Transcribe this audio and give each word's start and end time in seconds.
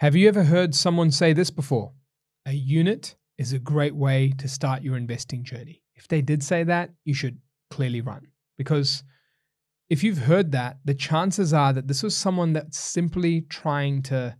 Have 0.00 0.14
you 0.14 0.28
ever 0.28 0.44
heard 0.44 0.74
someone 0.74 1.10
say 1.10 1.32
this 1.32 1.50
before? 1.50 1.94
A 2.44 2.52
unit 2.52 3.16
is 3.38 3.54
a 3.54 3.58
great 3.58 3.96
way 3.96 4.30
to 4.36 4.46
start 4.46 4.82
your 4.82 4.94
investing 4.94 5.42
journey. 5.42 5.82
If 5.94 6.06
they 6.06 6.20
did 6.20 6.42
say 6.42 6.64
that, 6.64 6.90
you 7.06 7.14
should 7.14 7.38
clearly 7.70 8.02
run 8.02 8.26
because 8.58 9.04
if 9.88 10.04
you've 10.04 10.18
heard 10.18 10.52
that, 10.52 10.76
the 10.84 10.92
chances 10.92 11.54
are 11.54 11.72
that 11.72 11.88
this 11.88 12.02
was 12.02 12.14
someone 12.14 12.52
that's 12.52 12.78
simply 12.78 13.46
trying 13.48 14.02
to, 14.02 14.36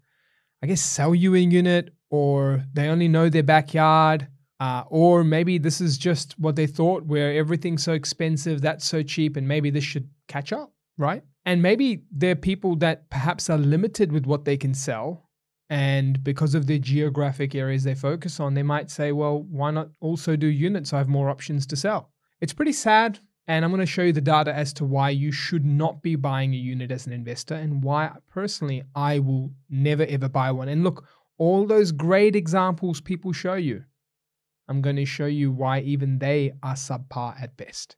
I 0.63 0.67
guess, 0.67 0.83
sell 0.83 1.15
you 1.15 1.35
a 1.35 1.38
unit 1.38 1.88
or 2.11 2.63
they 2.75 2.88
only 2.88 3.09
know 3.09 3.31
their 3.31 3.43
backyard. 3.43 4.29
Uh, 4.61 4.83
or 4.88 5.25
maybe 5.25 5.57
this 5.57 5.81
is 5.81 5.97
just 5.97 6.38
what 6.38 6.57
they 6.57 6.67
thought, 6.67 7.07
where 7.07 7.33
everything's 7.33 7.83
so 7.83 7.95
expensive, 7.95 8.61
that's 8.61 8.87
so 8.87 9.03
cheap, 9.03 9.37
and 9.37 9.49
maybe 9.49 9.71
this 9.71 9.85
should 9.85 10.09
catch 10.29 10.53
up, 10.53 10.73
right? 10.99 11.23
And 11.47 11.63
maybe 11.63 12.03
they're 12.11 12.37
people 12.37 12.77
that 12.77 13.09
perhaps 13.09 13.49
are 13.49 13.59
limited 13.59 14.13
with 14.13 14.27
what 14.27 14.45
they 14.45 14.57
can 14.59 14.75
sell. 14.75 15.26
And 15.69 16.23
because 16.23 16.55
of 16.55 16.66
the 16.66 16.78
geographic 16.78 17.55
areas 17.55 17.84
they 17.84 17.95
focus 17.95 18.38
on, 18.38 18.55
they 18.55 18.62
might 18.62 18.91
say, 18.91 19.12
well, 19.12 19.43
why 19.43 19.70
not 19.73 19.88
also 20.01 20.37
do 20.37 20.47
units? 20.47 20.93
I 20.93 20.98
have 20.98 21.09
more 21.09 21.29
options 21.29 21.66
to 21.66 21.77
sell. 21.77 22.11
It's 22.41 22.52
pretty 22.52 22.73
sad. 22.73 23.19
And 23.48 23.65
I'm 23.65 23.71
going 23.71 23.80
to 23.80 23.87
show 23.87 24.02
you 24.02 24.12
the 24.12 24.21
data 24.21 24.52
as 24.52 24.73
to 24.74 24.84
why 24.84 25.10
you 25.10 25.30
should 25.30 25.65
not 25.65 26.02
be 26.02 26.16
buying 26.16 26.52
a 26.52 26.57
unit 26.57 26.91
as 26.91 27.07
an 27.07 27.12
investor 27.12 27.55
and 27.55 27.83
why 27.83 28.10
personally 28.29 28.83
I 28.95 29.21
will 29.21 29.52
never 29.71 30.05
ever 30.05 30.29
buy 30.29 30.51
one. 30.51 30.69
And 30.69 30.83
look, 30.83 31.07
all 31.38 31.65
those 31.65 31.93
great 31.93 32.35
examples 32.35 33.01
people 33.01 33.33
show 33.33 33.55
you, 33.55 33.85
I'm 34.69 34.83
going 34.83 34.96
to 34.96 35.05
show 35.05 35.27
you 35.27 35.52
why 35.52 35.80
even 35.80 36.19
they 36.19 36.55
are 36.62 36.74
subpar 36.74 37.41
at 37.41 37.57
best. 37.57 37.96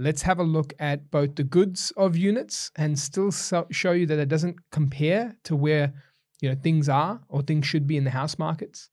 Let's 0.00 0.22
have 0.22 0.38
a 0.38 0.44
look 0.44 0.74
at 0.78 1.10
both 1.10 1.34
the 1.34 1.42
goods 1.42 1.92
of 1.96 2.16
units 2.16 2.70
and 2.76 2.96
still 2.96 3.32
show 3.32 3.90
you 3.90 4.06
that 4.06 4.20
it 4.20 4.28
doesn't 4.28 4.70
compare 4.70 5.36
to 5.42 5.56
where 5.56 5.92
you 6.40 6.48
know 6.48 6.54
things 6.54 6.88
are 6.88 7.20
or 7.28 7.42
things 7.42 7.66
should 7.66 7.88
be 7.88 7.96
in 7.96 8.04
the 8.04 8.10
house 8.10 8.38
markets. 8.38 8.90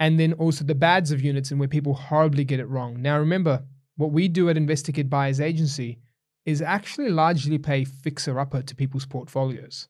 And 0.00 0.18
then 0.18 0.32
also 0.32 0.64
the 0.64 0.74
bads 0.74 1.12
of 1.12 1.22
units 1.22 1.52
and 1.52 1.60
where 1.60 1.68
people 1.68 1.94
horribly 1.94 2.44
get 2.44 2.58
it 2.58 2.68
wrong. 2.68 3.00
Now 3.00 3.16
remember 3.16 3.62
what 3.96 4.10
we 4.10 4.26
do 4.26 4.50
at 4.50 4.56
InvestorKit 4.56 5.08
buyers 5.08 5.40
agency 5.40 6.00
is 6.44 6.60
actually 6.60 7.10
largely 7.10 7.56
pay 7.56 7.84
fixer 7.84 8.40
upper 8.40 8.60
to 8.60 8.74
people's 8.74 9.06
portfolios. 9.06 9.88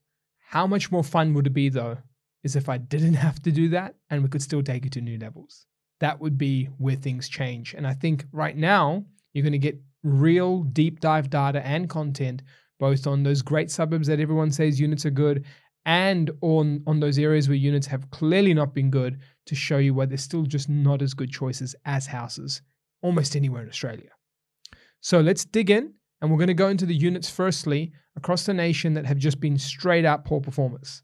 How 0.48 0.66
much 0.66 0.92
more 0.92 1.02
fun 1.02 1.32
would 1.32 1.46
it 1.46 1.54
be 1.54 1.70
though 1.70 1.96
is 2.42 2.54
if 2.54 2.68
i 2.68 2.76
didn't 2.76 3.14
have 3.26 3.40
to 3.42 3.50
do 3.50 3.70
that 3.70 3.94
and 4.10 4.22
we 4.22 4.28
could 4.28 4.42
still 4.42 4.62
take 4.62 4.84
it 4.84 4.92
to 4.92 5.00
new 5.00 5.18
levels? 5.18 5.64
That 6.00 6.20
would 6.20 6.36
be 6.36 6.66
where 6.76 6.96
things 6.96 7.30
change. 7.30 7.72
And 7.72 7.86
i 7.86 7.94
think 7.94 8.26
right 8.30 8.56
now 8.58 9.06
you're 9.32 9.42
going 9.42 9.52
to 9.52 9.58
get 9.58 9.80
real 10.04 10.62
deep 10.62 11.00
dive 11.00 11.28
data 11.30 11.66
and 11.66 11.88
content 11.88 12.42
both 12.78 13.06
on 13.06 13.22
those 13.22 13.42
great 13.42 13.70
suburbs 13.70 14.06
that 14.06 14.20
everyone 14.20 14.50
says 14.50 14.78
units 14.78 15.06
are 15.06 15.10
good 15.10 15.44
and 15.86 16.30
on 16.40 16.82
on 16.86 17.00
those 17.00 17.18
areas 17.18 17.48
where 17.48 17.56
units 17.56 17.86
have 17.86 18.10
clearly 18.10 18.54
not 18.54 18.74
been 18.74 18.90
good 18.90 19.18
to 19.46 19.54
show 19.54 19.78
you 19.78 19.94
why 19.94 20.06
they're 20.06 20.16
still 20.16 20.44
just 20.44 20.68
not 20.68 21.02
as 21.02 21.14
good 21.14 21.30
choices 21.30 21.74
as 21.84 22.06
houses 22.06 22.62
almost 23.02 23.36
anywhere 23.36 23.62
in 23.62 23.68
Australia. 23.68 24.10
So 25.00 25.20
let's 25.20 25.44
dig 25.44 25.70
in 25.70 25.92
and 26.20 26.30
we're 26.30 26.38
going 26.38 26.48
to 26.48 26.54
go 26.54 26.68
into 26.68 26.86
the 26.86 26.94
units 26.94 27.28
firstly 27.28 27.92
across 28.16 28.46
the 28.46 28.54
nation 28.54 28.94
that 28.94 29.04
have 29.04 29.18
just 29.18 29.40
been 29.40 29.58
straight 29.58 30.06
out 30.06 30.24
poor 30.24 30.40
performers. 30.40 31.02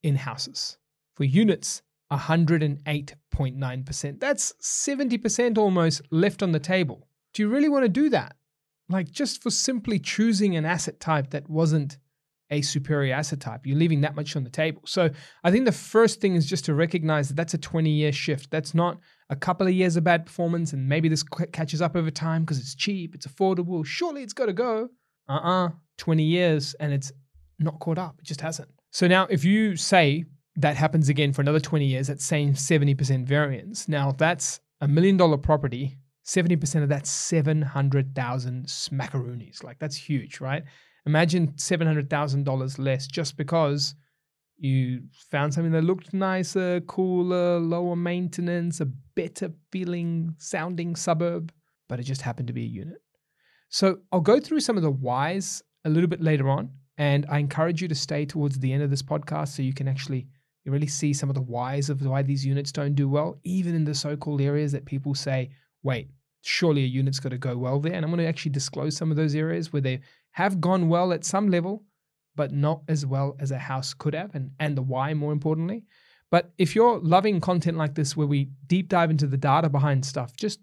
in 0.03 0.15
houses. 0.15 0.77
For 1.15 1.23
units, 1.23 1.81
108.9%. 2.13 4.19
That's 4.19 4.53
70% 4.61 5.57
almost 5.57 6.03
left 6.11 6.43
on 6.43 6.51
the 6.51 6.59
table. 6.59 7.07
Do 7.33 7.41
you 7.41 7.49
really 7.49 7.69
want 7.69 7.85
to 7.85 7.89
do 7.89 8.09
that? 8.09 8.35
Like 8.89 9.09
just 9.09 9.41
for 9.41 9.49
simply 9.49 9.97
choosing 9.97 10.55
an 10.55 10.65
asset 10.65 10.99
type 10.99 11.31
that 11.31 11.49
wasn't 11.49 11.97
a 12.51 12.61
superior 12.61 13.13
asset 13.13 13.39
type. 13.39 13.65
You're 13.65 13.77
leaving 13.77 14.01
that 14.01 14.15
much 14.15 14.35
on 14.35 14.43
the 14.43 14.49
table. 14.49 14.81
So 14.85 15.09
I 15.43 15.51
think 15.51 15.65
the 15.65 15.71
first 15.71 16.19
thing 16.19 16.35
is 16.35 16.45
just 16.45 16.65
to 16.65 16.73
recognize 16.73 17.27
that 17.27 17.35
that's 17.35 17.53
a 17.53 17.57
20 17.57 17.89
year 17.89 18.11
shift. 18.11 18.49
That's 18.51 18.73
not 18.73 18.97
a 19.29 19.35
couple 19.35 19.67
of 19.67 19.73
years 19.73 19.95
of 19.95 20.03
bad 20.03 20.25
performance 20.25 20.73
and 20.73 20.87
maybe 20.87 21.09
this 21.09 21.23
catches 21.51 21.81
up 21.81 21.95
over 21.95 22.09
time 22.09 22.41
because 22.41 22.59
it's 22.59 22.75
cheap, 22.75 23.13
it's 23.13 23.27
affordable. 23.27 23.85
Surely 23.85 24.23
it's 24.23 24.33
got 24.33 24.47
to 24.47 24.53
go. 24.53 24.89
Uh 25.27 25.33
uh-uh, 25.33 25.65
uh 25.67 25.69
20 25.97 26.23
years 26.23 26.73
and 26.79 26.91
it's 26.91 27.11
not 27.59 27.79
caught 27.79 27.97
up. 27.97 28.15
It 28.19 28.25
just 28.25 28.41
hasn't. 28.41 28.69
So 28.91 29.07
now 29.07 29.27
if 29.29 29.43
you 29.45 29.75
say 29.75 30.25
that 30.55 30.75
happens 30.75 31.09
again 31.09 31.31
for 31.33 31.41
another 31.41 31.59
20 31.59 31.85
years, 31.85 32.07
that 32.07 32.21
same 32.21 32.53
70% 32.53 33.25
variance, 33.25 33.87
now 33.87 34.11
that's 34.11 34.59
a 34.81 34.87
million 34.87 35.17
dollar 35.17 35.37
property. 35.37 35.97
70% 36.25 36.83
of 36.83 36.89
that 36.89 37.07
700,000 37.07 38.65
smackaroonies. 38.65 39.63
Like 39.63 39.79
that's 39.79 39.95
huge, 39.95 40.39
right? 40.39 40.63
Imagine 41.09 41.47
$700,000 41.53 42.77
less 42.77 43.07
just 43.07 43.35
because 43.35 43.95
you 44.59 45.01
found 45.31 45.51
something 45.51 45.71
that 45.71 45.83
looked 45.83 46.13
nicer, 46.13 46.81
cooler, 46.81 47.57
lower 47.59 47.95
maintenance, 47.95 48.79
a 48.79 48.85
better 49.15 49.51
feeling 49.71 50.35
sounding 50.37 50.95
suburb, 50.95 51.51
but 51.87 51.99
it 51.99 52.03
just 52.03 52.21
happened 52.21 52.45
to 52.45 52.53
be 52.53 52.61
a 52.61 52.67
unit. 52.67 53.01
So 53.69 53.97
I'll 54.11 54.21
go 54.21 54.39
through 54.39 54.59
some 54.59 54.77
of 54.77 54.83
the 54.83 54.91
whys 54.91 55.63
a 55.83 55.89
little 55.89 56.07
bit 56.07 56.21
later 56.21 56.47
on. 56.47 56.69
And 56.99 57.25
I 57.27 57.39
encourage 57.39 57.81
you 57.81 57.87
to 57.87 57.95
stay 57.95 58.23
towards 58.27 58.59
the 58.59 58.71
end 58.71 58.83
of 58.83 58.91
this 58.91 59.01
podcast 59.01 59.47
so 59.55 59.63
you 59.63 59.73
can 59.73 59.87
actually 59.87 60.27
you 60.63 60.71
really 60.71 60.85
see 60.85 61.11
some 61.11 61.29
of 61.29 61.35
the 61.35 61.41
whys 61.41 61.89
of 61.89 62.05
why 62.05 62.21
these 62.21 62.45
units 62.45 62.71
don't 62.71 62.93
do 62.93 63.09
well, 63.09 63.39
even 63.43 63.73
in 63.73 63.83
the 63.83 63.95
so 63.95 64.15
called 64.15 64.41
areas 64.41 64.73
that 64.73 64.85
people 64.85 65.15
say, 65.15 65.49
wait, 65.81 66.11
surely 66.41 66.83
a 66.83 66.87
unit's 66.87 67.19
got 67.19 67.29
to 67.29 67.37
go 67.39 67.57
well 67.57 67.79
there. 67.79 67.93
And 67.93 68.05
I'm 68.05 68.11
going 68.11 68.19
to 68.19 68.27
actually 68.27 68.51
disclose 68.51 68.95
some 68.95 69.09
of 69.09 69.17
those 69.17 69.33
areas 69.33 69.73
where 69.73 69.81
they 69.81 70.01
have 70.31 70.61
gone 70.61 70.89
well 70.89 71.11
at 71.11 71.25
some 71.25 71.49
level, 71.49 71.83
but 72.35 72.51
not 72.51 72.81
as 72.87 73.05
well 73.05 73.35
as 73.39 73.51
a 73.51 73.57
house 73.57 73.93
could 73.93 74.13
have, 74.13 74.33
and, 74.33 74.51
and 74.59 74.77
the 74.77 74.81
why, 74.81 75.13
more 75.13 75.33
importantly. 75.33 75.83
But 76.31 76.51
if 76.57 76.75
you're 76.75 76.99
loving 76.99 77.41
content 77.41 77.77
like 77.77 77.95
this, 77.95 78.15
where 78.15 78.27
we 78.27 78.49
deep 78.67 78.87
dive 78.87 79.09
into 79.09 79.27
the 79.27 79.37
data 79.37 79.69
behind 79.69 80.05
stuff, 80.05 80.35
just 80.35 80.59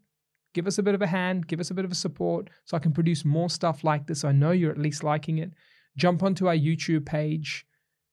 give 0.54 0.66
us 0.66 0.78
a 0.78 0.82
bit 0.82 0.94
of 0.94 1.02
a 1.02 1.06
hand, 1.06 1.48
give 1.48 1.60
us 1.60 1.70
a 1.70 1.74
bit 1.74 1.84
of 1.84 1.92
a 1.92 1.96
support 1.96 2.48
so 2.64 2.76
I 2.76 2.80
can 2.80 2.92
produce 2.92 3.24
more 3.24 3.50
stuff 3.50 3.84
like 3.84 4.06
this. 4.06 4.24
I 4.24 4.32
know 4.32 4.52
you're 4.52 4.70
at 4.70 4.78
least 4.78 5.04
liking 5.04 5.38
it. 5.38 5.52
Jump 5.96 6.22
onto 6.22 6.46
our 6.46 6.56
YouTube 6.56 7.04
page, 7.04 7.66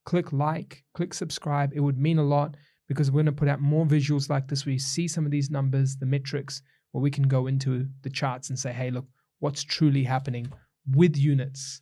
click 0.06 0.34
like, 0.34 0.84
click 0.94 1.14
subscribe. 1.14 1.72
It 1.74 1.80
would 1.80 1.98
mean 1.98 2.18
a 2.18 2.24
lot 2.24 2.58
because 2.88 3.12
we're 3.12 3.24
going 3.24 3.28
to 3.28 3.32
put 3.32 3.48
out 3.48 3.62
more 3.62 3.86
visuals 3.86 4.30
like 4.30 4.48
this 4.48 4.66
where 4.66 4.74
you 4.74 4.80
see 4.80 5.08
some 5.08 5.26
of 5.26 5.32
these 5.32 5.50
numbers, 5.50 5.96
the 5.96 6.06
metrics, 6.06 6.62
where 6.92 7.02
we 7.02 7.12
can 7.12 7.28
go 7.28 7.48
into 7.48 7.88
the 8.02 8.10
charts 8.10 8.50
and 8.50 8.58
say, 8.60 8.74
hey, 8.74 8.92
look, 8.92 9.06
what's 9.40 9.64
truly 9.64 10.04
happening 10.04 10.52
with 10.90 11.16
units 11.18 11.82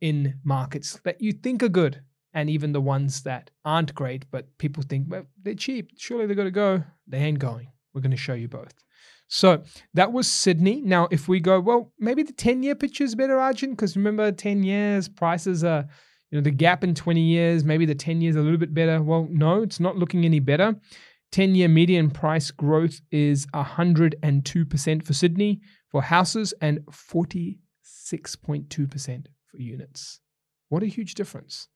in 0.00 0.38
markets 0.44 1.00
that 1.04 1.20
you 1.20 1.32
think 1.32 1.62
are 1.62 1.68
good 1.68 2.00
and 2.34 2.50
even 2.50 2.72
the 2.72 2.80
ones 2.80 3.22
that 3.22 3.50
aren't 3.64 3.94
great, 3.94 4.24
but 4.30 4.46
people 4.58 4.82
think, 4.82 5.06
well, 5.08 5.26
they're 5.42 5.54
cheap. 5.54 5.90
Surely 5.96 6.26
they're 6.26 6.36
going 6.36 6.46
to 6.46 6.52
go. 6.52 6.82
They 7.06 7.18
ain't 7.18 7.38
going. 7.38 7.68
We're 7.92 8.00
going 8.00 8.12
to 8.12 8.16
show 8.16 8.34
you 8.34 8.48
both. 8.48 8.74
So 9.28 9.62
that 9.94 10.12
was 10.12 10.26
Sydney. 10.26 10.80
Now, 10.80 11.08
if 11.10 11.28
we 11.28 11.40
go, 11.40 11.60
well, 11.60 11.92
maybe 11.98 12.22
the 12.22 12.32
10 12.32 12.62
year 12.62 12.74
picture 12.74 13.04
is 13.04 13.14
better, 13.14 13.38
Arjun, 13.38 13.70
because 13.70 13.96
remember, 13.96 14.32
10 14.32 14.62
years, 14.62 15.08
prices 15.08 15.64
are, 15.64 15.86
you 16.30 16.38
know, 16.38 16.42
the 16.42 16.50
gap 16.50 16.84
in 16.84 16.94
20 16.94 17.20
years, 17.20 17.64
maybe 17.64 17.84
the 17.84 17.94
10 17.94 18.20
years 18.20 18.36
a 18.36 18.40
little 18.40 18.58
bit 18.58 18.74
better. 18.74 19.02
Well, 19.02 19.26
no, 19.30 19.62
it's 19.62 19.80
not 19.80 19.96
looking 19.96 20.24
any 20.24 20.40
better. 20.40 20.76
10 21.32 21.54
year 21.54 21.68
median 21.68 22.10
price 22.10 22.50
growth 22.50 23.00
is 23.10 23.46
102% 23.48 25.02
for 25.04 25.12
Sydney 25.12 25.60
for 25.90 26.02
houses 26.02 26.54
and 26.60 26.80
46.2% 27.88 29.26
for 29.46 29.58
units. 29.58 30.20
What 30.68 30.82
a 30.82 30.86
huge 30.86 31.14
difference. 31.14 31.68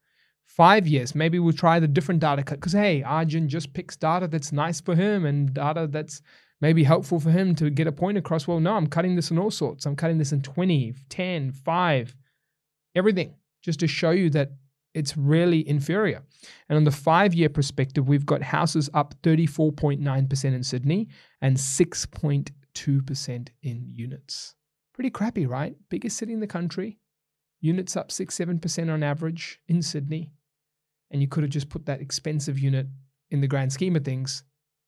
Five 0.46 0.86
years, 0.86 1.14
maybe 1.14 1.38
we'll 1.38 1.52
try 1.52 1.80
the 1.80 1.88
different 1.88 2.20
data 2.20 2.42
cut 2.42 2.60
because, 2.60 2.72
hey, 2.72 3.02
Arjun 3.02 3.48
just 3.48 3.72
picks 3.72 3.96
data 3.96 4.28
that's 4.28 4.52
nice 4.52 4.80
for 4.80 4.94
him 4.94 5.24
and 5.24 5.54
data 5.54 5.86
that's 5.90 6.20
maybe 6.60 6.84
helpful 6.84 7.18
for 7.18 7.30
him 7.30 7.54
to 7.54 7.70
get 7.70 7.86
a 7.86 7.92
point 7.92 8.18
across. 8.18 8.46
Well, 8.46 8.60
no, 8.60 8.74
I'm 8.74 8.86
cutting 8.86 9.16
this 9.16 9.30
in 9.30 9.38
all 9.38 9.50
sorts. 9.50 9.86
I'm 9.86 9.96
cutting 9.96 10.18
this 10.18 10.32
in 10.32 10.42
20, 10.42 10.94
10, 11.08 11.52
5, 11.52 12.16
everything, 12.94 13.34
just 13.62 13.80
to 13.80 13.86
show 13.86 14.10
you 14.10 14.28
that 14.30 14.52
it's 14.94 15.16
really 15.16 15.66
inferior. 15.66 16.22
And 16.68 16.76
on 16.76 16.84
the 16.84 16.90
five 16.90 17.32
year 17.32 17.48
perspective, 17.48 18.08
we've 18.08 18.26
got 18.26 18.42
houses 18.42 18.90
up 18.92 19.14
34.9% 19.22 20.44
in 20.44 20.62
Sydney 20.62 21.08
and 21.40 21.56
6.2% 21.56 23.48
in 23.62 23.88
units. 23.90 24.54
Pretty 25.02 25.10
crappy, 25.10 25.46
right? 25.46 25.74
Biggest 25.88 26.16
city 26.16 26.32
in 26.32 26.38
the 26.38 26.46
country, 26.46 27.00
units 27.60 27.96
up 27.96 28.12
6 28.12 28.38
7% 28.38 28.88
on 28.88 29.02
average 29.02 29.58
in 29.66 29.82
Sydney. 29.82 30.30
And 31.10 31.20
you 31.20 31.26
could 31.26 31.42
have 31.42 31.50
just 31.50 31.70
put 31.70 31.86
that 31.86 32.00
expensive 32.00 32.56
unit 32.56 32.86
in 33.28 33.40
the 33.40 33.48
grand 33.48 33.72
scheme 33.72 33.96
of 33.96 34.04
things 34.04 34.44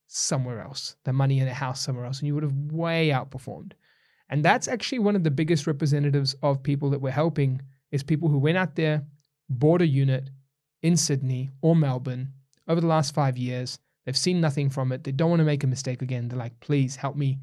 somewhere 0.06 0.61
else, 0.61 0.94
the 1.05 1.12
money 1.12 1.40
in 1.40 1.49
a 1.49 1.52
house 1.52 1.81
somewhere 1.81 2.05
else, 2.05 2.20
and 2.20 2.28
you 2.28 2.34
would 2.34 2.44
have 2.44 2.55
way 2.70 3.08
outperformed. 3.08 3.72
And 4.28 4.44
that's 4.44 4.69
actually 4.69 5.00
one 5.00 5.16
of 5.16 5.25
the 5.25 5.32
biggest 5.32 5.66
representatives 5.66 6.37
of 6.44 6.62
people 6.62 6.90
that 6.90 7.00
we're 7.00 7.11
helping 7.11 7.61
is 7.90 8.05
people 8.05 8.28
who 8.28 8.38
went 8.38 8.56
out 8.56 8.76
there, 8.76 9.05
bought 9.49 9.82
a 9.82 9.87
unit 9.88 10.31
in 10.81 10.96
Sydney 10.96 11.50
or 11.61 11.75
Melbourne 11.75 12.34
over 12.69 12.81
the 12.81 12.87
last 12.87 13.16
five 13.16 13.37
years. 13.37 13.81
They've 14.06 14.16
seen 14.16 14.40
nothing 14.40 14.70
from 14.70 14.93
it. 14.93 15.02
They 15.02 15.11
don't 15.11 15.31
want 15.31 15.40
to 15.40 15.44
make 15.44 15.64
a 15.64 15.66
mistake 15.66 16.02
again. 16.02 16.28
They're 16.28 16.38
like, 16.38 16.61
please 16.61 16.94
help 16.94 17.16
me 17.16 17.40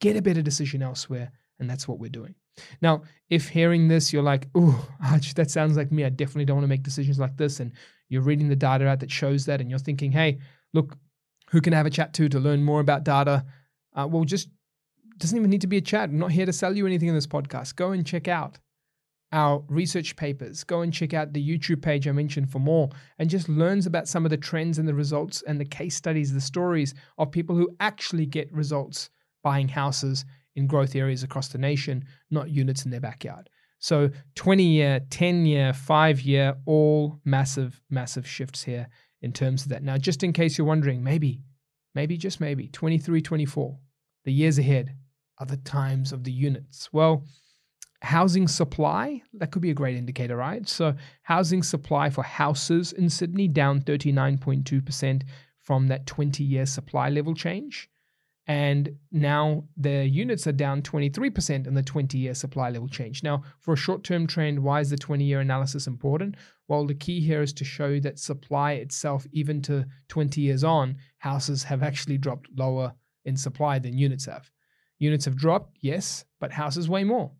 get 0.00 0.16
a 0.16 0.22
better 0.22 0.40
decision 0.40 0.82
elsewhere. 0.82 1.30
And 1.58 1.68
that's 1.68 1.86
what 1.86 1.98
we're 1.98 2.10
doing. 2.10 2.34
Now, 2.82 3.02
if 3.30 3.48
hearing 3.48 3.88
this, 3.88 4.12
you're 4.12 4.22
like, 4.22 4.48
oh, 4.54 4.88
that 5.36 5.50
sounds 5.50 5.76
like 5.76 5.92
me. 5.92 6.04
I 6.04 6.08
definitely 6.08 6.44
don't 6.44 6.56
want 6.56 6.64
to 6.64 6.68
make 6.68 6.82
decisions 6.82 7.18
like 7.18 7.36
this. 7.36 7.60
And 7.60 7.72
you're 8.08 8.22
reading 8.22 8.48
the 8.48 8.56
data 8.56 8.86
out 8.86 9.00
that 9.00 9.10
shows 9.10 9.46
that, 9.46 9.60
and 9.60 9.70
you're 9.70 9.78
thinking, 9.78 10.12
hey, 10.12 10.38
look, 10.72 10.96
who 11.50 11.60
can 11.60 11.72
I 11.74 11.76
have 11.76 11.86
a 11.86 11.90
chat 11.90 12.12
to 12.14 12.28
to 12.28 12.40
learn 12.40 12.62
more 12.62 12.80
about 12.80 13.04
data? 13.04 13.44
Uh, 13.94 14.06
well, 14.10 14.24
just 14.24 14.48
doesn't 15.18 15.36
even 15.36 15.50
need 15.50 15.60
to 15.60 15.66
be 15.66 15.76
a 15.76 15.82
chat. 15.82 16.08
I'm 16.08 16.18
not 16.18 16.32
here 16.32 16.46
to 16.46 16.52
sell 16.52 16.76
you 16.76 16.86
anything 16.86 17.08
in 17.08 17.14
this 17.14 17.26
podcast. 17.26 17.76
Go 17.76 17.92
and 17.92 18.06
check 18.06 18.28
out 18.28 18.58
our 19.32 19.64
research 19.68 20.16
papers. 20.16 20.64
Go 20.64 20.82
and 20.82 20.92
check 20.92 21.14
out 21.14 21.32
the 21.32 21.46
YouTube 21.46 21.82
page 21.82 22.06
I 22.06 22.12
mentioned 22.12 22.50
for 22.50 22.58
more 22.58 22.90
and 23.18 23.30
just 23.30 23.48
learns 23.48 23.86
about 23.86 24.08
some 24.08 24.24
of 24.24 24.30
the 24.30 24.36
trends 24.36 24.78
and 24.78 24.88
the 24.88 24.94
results 24.94 25.42
and 25.46 25.60
the 25.60 25.64
case 25.64 25.96
studies, 25.96 26.32
the 26.32 26.40
stories 26.40 26.94
of 27.18 27.30
people 27.30 27.56
who 27.56 27.74
actually 27.80 28.26
get 28.26 28.52
results 28.52 29.10
buying 29.42 29.68
houses 29.68 30.24
in 30.56 30.66
growth 30.66 30.94
areas 30.94 31.22
across 31.22 31.48
the 31.48 31.58
nation, 31.58 32.04
not 32.30 32.50
units 32.50 32.84
in 32.84 32.90
their 32.90 33.00
backyard. 33.00 33.48
So 33.78 34.10
20 34.36 34.62
year, 34.62 35.00
10 35.10 35.46
year, 35.46 35.72
5 35.72 36.20
year, 36.22 36.56
all 36.64 37.20
massive, 37.24 37.82
massive 37.90 38.26
shifts 38.26 38.62
here 38.62 38.88
in 39.20 39.32
terms 39.32 39.64
of 39.64 39.68
that. 39.70 39.82
Now, 39.82 39.98
just 39.98 40.22
in 40.22 40.32
case 40.32 40.56
you're 40.56 40.66
wondering, 40.66 41.02
maybe, 41.02 41.42
maybe, 41.94 42.16
just 42.16 42.40
maybe, 42.40 42.68
23, 42.68 43.20
24, 43.20 43.78
the 44.24 44.32
years 44.32 44.58
ahead 44.58 44.96
are 45.38 45.46
the 45.46 45.56
times 45.58 46.12
of 46.12 46.24
the 46.24 46.32
units. 46.32 46.88
Well, 46.92 47.24
housing 48.00 48.48
supply, 48.48 49.22
that 49.34 49.50
could 49.50 49.62
be 49.62 49.70
a 49.70 49.74
great 49.74 49.96
indicator, 49.96 50.36
right? 50.36 50.68
So, 50.68 50.94
housing 51.22 51.62
supply 51.62 52.10
for 52.10 52.22
houses 52.22 52.92
in 52.92 53.10
Sydney 53.10 53.48
down 53.48 53.80
39.2% 53.80 55.22
from 55.60 55.88
that 55.88 56.06
20 56.06 56.44
year 56.44 56.66
supply 56.66 57.08
level 57.08 57.34
change. 57.34 57.88
And 58.46 58.96
now 59.10 59.64
the 59.76 60.06
units 60.06 60.46
are 60.46 60.52
down 60.52 60.82
23% 60.82 61.66
in 61.66 61.72
the 61.74 61.82
20 61.82 62.18
year 62.18 62.34
supply 62.34 62.68
level 62.68 62.88
change. 62.88 63.22
Now, 63.22 63.42
for 63.60 63.72
a 63.72 63.76
short 63.76 64.04
term 64.04 64.26
trend, 64.26 64.58
why 64.58 64.80
is 64.80 64.90
the 64.90 64.98
20 64.98 65.24
year 65.24 65.40
analysis 65.40 65.86
important? 65.86 66.36
Well, 66.68 66.86
the 66.86 66.94
key 66.94 67.20
here 67.20 67.42
is 67.42 67.52
to 67.54 67.64
show 67.64 67.98
that 68.00 68.18
supply 68.18 68.72
itself, 68.72 69.26
even 69.32 69.62
to 69.62 69.86
20 70.08 70.40
years 70.40 70.62
on, 70.62 70.96
houses 71.18 71.64
have 71.64 71.82
actually 71.82 72.18
dropped 72.18 72.48
lower 72.56 72.94
in 73.24 73.36
supply 73.36 73.78
than 73.78 73.96
units 73.96 74.26
have. 74.26 74.50
Units 74.98 75.24
have 75.24 75.36
dropped, 75.36 75.78
yes, 75.80 76.24
but 76.38 76.52
houses 76.52 76.88
way 76.88 77.04
more. 77.04 77.32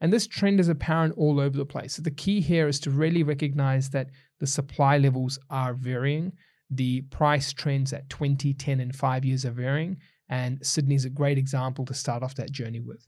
And 0.00 0.12
this 0.12 0.26
trend 0.26 0.58
is 0.58 0.68
apparent 0.68 1.14
all 1.16 1.38
over 1.38 1.56
the 1.56 1.64
place. 1.64 1.94
So 1.94 2.02
the 2.02 2.10
key 2.10 2.40
here 2.40 2.66
is 2.66 2.80
to 2.80 2.90
really 2.90 3.22
recognize 3.22 3.90
that 3.90 4.10
the 4.40 4.46
supply 4.46 4.98
levels 4.98 5.38
are 5.50 5.74
varying. 5.74 6.32
The 6.70 7.02
price 7.02 7.52
trends 7.52 7.92
at 7.92 8.08
20, 8.08 8.54
10, 8.54 8.80
and 8.80 8.94
5 8.94 9.24
years 9.24 9.44
are 9.44 9.52
varying. 9.52 9.98
And 10.32 10.66
Sydney 10.66 10.94
is 10.94 11.04
a 11.04 11.10
great 11.10 11.36
example 11.36 11.84
to 11.84 11.92
start 11.92 12.22
off 12.22 12.36
that 12.36 12.50
journey 12.50 12.80
with. 12.80 13.06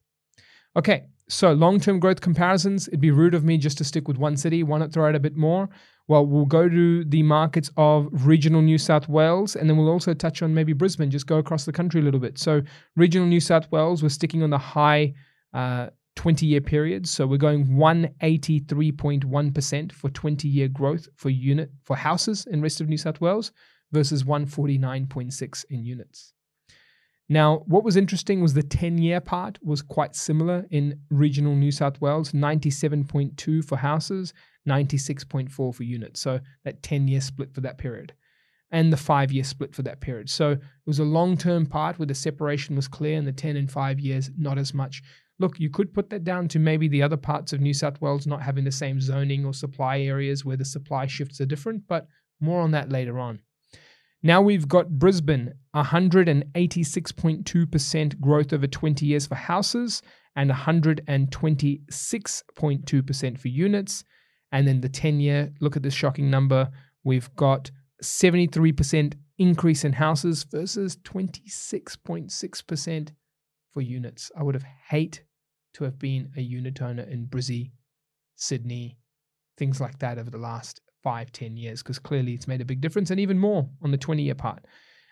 Okay, 0.76 1.05
so 1.26 1.55
long 1.55 1.81
term 1.81 1.99
growth 1.99 2.21
comparisons. 2.21 2.87
It'd 2.87 3.00
be 3.00 3.11
rude 3.11 3.32
of 3.32 3.44
me 3.44 3.56
just 3.56 3.79
to 3.79 3.85
stick 3.85 4.06
with 4.06 4.19
one 4.19 4.37
city. 4.37 4.62
Why 4.62 4.76
not 4.76 4.93
throw 4.93 5.09
out 5.09 5.15
a 5.15 5.21
bit 5.21 5.35
more? 5.35 5.71
Well, 6.06 6.26
we'll 6.26 6.44
go 6.44 6.69
to 6.69 7.03
the 7.03 7.23
markets 7.23 7.71
of 7.79 8.11
regional 8.12 8.61
New 8.61 8.76
South 8.76 9.09
Wales, 9.09 9.56
and 9.56 9.71
then 9.71 9.79
we'll 9.79 9.88
also 9.88 10.12
touch 10.12 10.43
on 10.43 10.53
maybe 10.53 10.75
Brisbane, 10.75 11.11
just 11.11 11.26
go 11.26 11.38
across 11.38 11.65
the 11.65 11.73
country 11.73 12.03
a 12.03 12.05
little 12.05 12.21
bit. 12.21 12.37
So, 12.37 12.61
regional 12.94 13.27
New 13.27 13.41
South 13.41 13.73
Wales, 13.73 14.03
we're 14.03 14.11
sticking 14.11 14.43
on 14.43 14.50
the 14.50 14.59
high 14.59 15.15
uh, 15.55 15.88
20 16.17 16.44
year 16.44 16.61
periods. 16.61 17.11
So, 17.11 17.27
we're 17.27 17.38
going 17.38 17.69
183.1% 17.69 19.93
for 19.93 20.11
20 20.11 20.47
year 20.47 20.69
growth 20.69 21.09
for 21.17 21.31
unit 21.31 21.70
for 21.85 21.97
houses 21.97 22.44
in 22.50 22.61
rest 22.61 22.82
of 22.82 22.91
New 22.91 22.99
South 22.99 23.23
Wales 23.23 23.50
versus 23.93 24.25
149.6 24.25 25.65
in 25.70 25.87
units. 25.87 26.33
Now, 27.29 27.62
what 27.67 27.85
was 27.85 27.97
interesting 27.97 28.43
was 28.43 28.53
the 28.53 28.62
10 28.62 28.99
year 28.99 29.21
part 29.21 29.59
was 29.62 29.81
quite 29.81 30.15
similar 30.15 30.67
in 30.71 31.00
regional 31.11 31.55
New 31.55 31.71
South 31.73 32.00
Wales 32.00 32.32
97.2 32.32 33.65
for 33.65 33.76
houses, 33.79 34.35
96.4 34.69 35.50
for 35.50 35.82
units. 35.82 36.21
So 36.21 36.41
that 36.65 36.82
10 36.82 37.09
year 37.09 37.23
split 37.23 37.55
for 37.55 37.62
that 37.62 37.79
period, 37.79 38.12
and 38.71 38.93
the 38.93 38.99
five 38.99 39.32
year 39.32 39.44
split 39.44 39.75
for 39.75 39.82
that 39.82 40.00
period. 40.00 40.29
So 40.29 40.50
it 40.53 40.61
was 40.87 40.99
a 40.99 41.05
long 41.05 41.38
term 41.38 41.65
part 41.65 41.99
where 41.99 42.06
the 42.06 42.15
separation 42.15 42.76
was 42.76 42.88
clear, 42.88 43.17
and 43.17 43.27
the 43.27 43.32
10 43.32 43.56
and 43.56 43.70
five 43.70 43.99
years, 43.99 44.31
not 44.37 44.59
as 44.59 44.75
much. 44.75 45.03
Look, 45.38 45.59
you 45.59 45.70
could 45.70 45.94
put 45.94 46.11
that 46.11 46.25
down 46.25 46.47
to 46.49 46.59
maybe 46.59 46.88
the 46.88 47.03
other 47.03 47.17
parts 47.17 47.53
of 47.53 47.61
New 47.61 47.75
South 47.75 48.00
Wales 48.00 48.27
not 48.27 48.43
having 48.43 48.65
the 48.65 48.70
same 48.70 49.00
zoning 49.00 49.44
or 49.44 49.55
supply 49.55 50.00
areas 50.00 50.44
where 50.44 50.56
the 50.56 50.65
supply 50.65 51.06
shifts 51.06 51.41
are 51.41 51.47
different, 51.47 51.85
but 51.88 52.06
more 52.38 52.61
on 52.61 52.70
that 52.73 52.93
later 52.93 53.19
on. 53.19 53.41
Now 54.26 54.41
we've 54.41 54.67
got 54.67 54.88
Brisbane, 54.88 55.53
186.2% 55.76 58.21
growth 58.21 58.55
over 58.55 58.67
20 58.67 59.05
years 59.05 59.26
for 59.26 59.35
houses 59.35 60.00
and 60.35 60.50
126.2% 60.50 63.38
for 63.38 63.49
units. 63.49 64.03
And 64.50 64.67
then 64.67 64.81
the 64.81 64.88
10 64.88 65.21
year, 65.21 65.53
look 65.61 65.76
at 65.76 65.82
this 65.82 65.93
shocking 65.93 66.31
number. 66.31 66.71
We've 67.05 67.29
got 67.37 67.71
73% 68.03 69.12
increase 69.37 69.85
in 69.85 69.93
houses 69.93 70.44
versus 70.44 70.97
26.6% 70.97 73.11
for 73.75 73.82
units. 73.82 74.32
I 74.35 74.43
would 74.43 74.55
have 74.55 74.65
hate 74.88 75.23
to 75.75 75.85
have 75.85 75.99
been 75.99 76.31
a 76.35 76.41
unit 76.41 76.81
owner 76.81 77.03
in 77.03 77.27
Brizzy, 77.27 77.73
Sydney, 78.37 78.97
things 79.59 79.82
like 79.82 79.99
that 79.99 80.17
over 80.17 80.31
the 80.31 80.38
last 80.38 80.81
five, 81.05 81.31
ten 81.31 81.56
years, 81.56 81.81
because 81.83 82.01
clearly 82.01 82.33
it's 82.33 82.49
made 82.49 82.61
a 82.61 82.65
big 82.65 82.81
difference 82.81 83.12
and 83.12 83.21
even 83.21 83.39
more 83.39 83.69
on 83.83 83.93
the 83.93 83.99
20 83.99 84.23
year 84.23 84.35
part. 84.35 84.65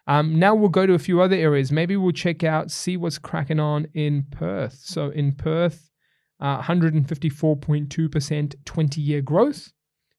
Um, 0.08 0.36
now 0.38 0.54
we'll 0.56 0.68
go 0.68 0.86
to 0.86 0.94
a 0.94 0.98
few 0.98 1.20
other 1.20 1.36
areas. 1.36 1.70
Maybe 1.70 1.96
we'll 1.96 2.10
check 2.10 2.42
out, 2.42 2.72
see 2.72 2.96
what's 2.96 3.18
cracking 3.18 3.60
on 3.60 3.86
in 3.94 4.24
Perth. 4.32 4.80
So 4.82 5.10
in 5.10 5.30
Perth, 5.32 5.92
uh, 6.40 6.60
154.2% 6.60 8.54
20 8.64 9.00
year 9.00 9.22
growth 9.22 9.72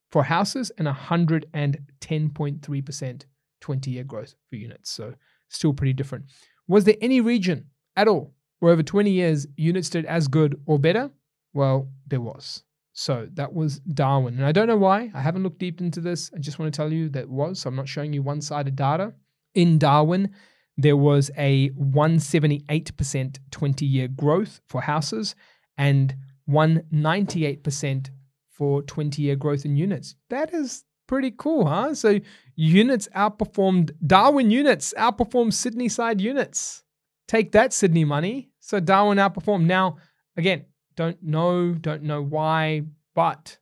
for 0.10 0.24
houses 0.24 0.72
and 0.78 0.88
110.3% 0.88 3.26
20 3.60 3.92
year 3.92 4.06
growth 4.06 4.36
for 4.50 4.56
units. 4.56 4.90
So 4.92 5.16
still 5.50 5.74
pretty 5.74 5.92
different. 5.94 6.28
Was 6.68 6.86
there 6.86 6.96
any 7.02 7.20
region 7.20 7.66
at 7.98 8.08
all 8.08 8.34
where 8.60 8.72
over 8.72 8.84
20 8.84 9.12
years 9.12 9.46
units 9.58 9.90
did 9.90 10.06
as 10.06 10.30
good 10.30 10.62
or 10.66 10.80
better? 10.80 11.12
Well, 11.54 11.90
there 12.08 12.22
was. 12.22 12.64
So 12.94 13.28
that 13.34 13.54
was 13.54 13.80
Darwin. 13.80 14.36
And 14.36 14.46
I 14.46 14.52
don't 14.52 14.68
know 14.68 14.78
why. 14.78 15.12
I 15.14 15.22
haven't 15.22 15.44
looked 15.44 15.60
deep 15.60 15.82
into 15.82 16.00
this. 16.00 16.32
I 16.36 16.40
just 16.40 16.60
want 16.60 16.72
to 16.72 16.78
tell 16.78 16.94
you 16.94 17.10
that 17.10 17.28
was. 17.28 17.60
So 17.60 17.70
I'm 17.70 17.76
not 17.76 17.88
showing 17.88 18.14
you 18.14 18.22
one 18.22 18.40
sided 18.40 18.76
data. 18.76 19.14
In 19.56 19.80
Darwin, 19.80 20.32
there 20.78 20.98
was 20.98 21.32
a 21.38 21.70
178% 21.72 23.38
20 23.52 23.86
year 23.86 24.08
growth 24.08 24.62
for 24.68 24.82
houses 24.82 25.36
and 25.78 26.16
198% 26.50 28.10
for 28.50 28.84
20 28.84 29.22
year 29.22 29.36
growth 29.36 29.66
in 29.66 29.76
units. 29.76 30.16
That 30.30 30.54
is 30.54 30.84
pretty 31.08 31.32
cool, 31.32 31.66
huh? 31.66 31.96
So 31.96 32.20
units 32.56 33.08
outperformed 33.16 33.92
Darwin 34.06 34.52
units, 34.52 34.94
outperformed 34.98 35.54
Sydney 35.54 35.90
side 35.90 36.22
units. 36.22 36.84
Take 37.28 37.54
that, 37.54 37.74
Sydney 37.74 38.06
money. 38.06 38.52
So 38.60 38.80
Darwin 38.80 39.18
outperformed. 39.18 39.66
Now, 39.66 39.98
again, 40.38 40.66
don't 40.96 41.22
know, 41.22 41.74
don't 41.74 42.04
know 42.04 42.22
why, 42.22 42.84
but 43.14 43.58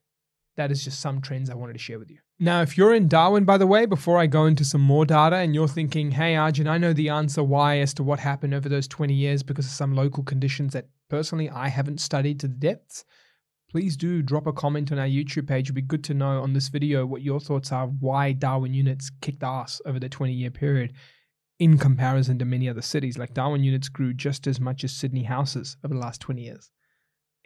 that 0.56 0.70
is 0.70 0.84
just 0.84 1.00
some 1.00 1.20
trends 1.20 1.50
I 1.50 1.54
wanted 1.54 1.74
to 1.74 1.78
share 1.78 1.98
with 1.98 2.10
you. 2.10 2.18
Now, 2.38 2.60
if 2.62 2.76
you're 2.76 2.94
in 2.94 3.06
Darwin, 3.06 3.44
by 3.44 3.56
the 3.56 3.66
way, 3.66 3.86
before 3.86 4.18
I 4.18 4.26
go 4.26 4.46
into 4.46 4.64
some 4.64 4.80
more 4.80 5.06
data 5.06 5.36
and 5.36 5.54
you're 5.54 5.68
thinking, 5.68 6.10
hey, 6.10 6.34
Arjun, 6.34 6.66
I 6.66 6.76
know 6.76 6.92
the 6.92 7.08
answer 7.08 7.42
why 7.42 7.78
as 7.78 7.94
to 7.94 8.02
what 8.02 8.18
happened 8.18 8.52
over 8.52 8.68
those 8.68 8.88
20 8.88 9.14
years 9.14 9.42
because 9.42 9.66
of 9.66 9.70
some 9.70 9.94
local 9.94 10.24
conditions 10.24 10.72
that 10.72 10.88
personally 11.08 11.48
I 11.48 11.68
haven't 11.68 12.00
studied 12.00 12.40
to 12.40 12.48
the 12.48 12.54
depths, 12.54 13.04
please 13.70 13.96
do 13.96 14.22
drop 14.22 14.46
a 14.46 14.52
comment 14.52 14.90
on 14.90 14.98
our 14.98 15.06
YouTube 15.06 15.46
page. 15.46 15.66
It'd 15.66 15.76
be 15.76 15.82
good 15.82 16.02
to 16.04 16.14
know 16.14 16.42
on 16.42 16.52
this 16.52 16.68
video 16.68 17.06
what 17.06 17.22
your 17.22 17.38
thoughts 17.38 17.70
are 17.70 17.86
why 17.86 18.32
Darwin 18.32 18.74
units 18.74 19.10
kicked 19.20 19.44
ass 19.44 19.80
over 19.86 20.00
the 20.00 20.08
20 20.08 20.32
year 20.32 20.50
period 20.50 20.94
in 21.60 21.78
comparison 21.78 22.40
to 22.40 22.44
many 22.44 22.68
other 22.68 22.82
cities. 22.82 23.16
Like 23.16 23.34
Darwin 23.34 23.62
units 23.62 23.88
grew 23.88 24.12
just 24.12 24.48
as 24.48 24.58
much 24.58 24.82
as 24.82 24.92
Sydney 24.92 25.22
houses 25.22 25.76
over 25.84 25.94
the 25.94 26.00
last 26.00 26.20
20 26.20 26.42
years. 26.42 26.70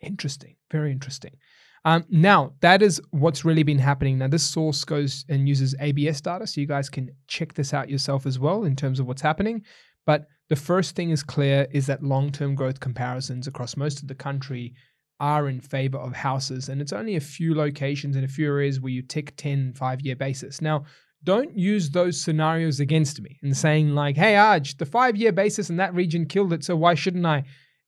Interesting, 0.02 0.56
very 0.70 0.92
interesting. 0.92 1.36
Um, 1.84 2.04
now, 2.10 2.52
that 2.60 2.82
is 2.82 3.00
what's 3.10 3.44
really 3.44 3.62
been 3.62 3.78
happening. 3.78 4.18
Now, 4.18 4.26
this 4.26 4.42
source 4.42 4.84
goes 4.84 5.24
and 5.28 5.48
uses 5.48 5.74
ABS 5.78 6.20
data, 6.20 6.46
so 6.46 6.60
you 6.60 6.66
guys 6.66 6.90
can 6.90 7.10
check 7.28 7.54
this 7.54 7.72
out 7.72 7.88
yourself 7.88 8.26
as 8.26 8.38
well 8.38 8.64
in 8.64 8.74
terms 8.74 8.98
of 8.98 9.06
what's 9.06 9.22
happening. 9.22 9.62
But 10.04 10.26
the 10.48 10.56
first 10.56 10.96
thing 10.96 11.10
is 11.10 11.22
clear 11.22 11.68
is 11.70 11.86
that 11.86 12.02
long 12.02 12.32
term 12.32 12.56
growth 12.56 12.80
comparisons 12.80 13.46
across 13.46 13.76
most 13.76 14.02
of 14.02 14.08
the 14.08 14.14
country 14.16 14.74
are 15.20 15.48
in 15.48 15.60
favor 15.60 15.98
of 15.98 16.12
houses. 16.12 16.68
And 16.68 16.80
it's 16.80 16.92
only 16.92 17.16
a 17.16 17.20
few 17.20 17.54
locations 17.54 18.16
and 18.16 18.24
a 18.24 18.28
few 18.28 18.46
areas 18.46 18.80
where 18.80 18.92
you 18.92 19.02
tick 19.02 19.34
10, 19.36 19.74
five 19.74 20.00
year 20.00 20.16
basis. 20.16 20.60
Now, 20.60 20.84
don't 21.24 21.56
use 21.56 21.90
those 21.90 22.20
scenarios 22.20 22.80
against 22.80 23.20
me 23.20 23.38
and 23.42 23.56
saying 23.56 23.94
like, 23.94 24.16
"Hey, 24.16 24.34
Aj, 24.34 24.76
the 24.76 24.86
five-year 24.86 25.32
basis 25.32 25.70
in 25.70 25.76
that 25.76 25.94
region 25.94 26.26
killed 26.26 26.52
it, 26.52 26.64
so 26.64 26.76
why 26.76 26.94
shouldn't 26.94 27.26
I?" 27.26 27.44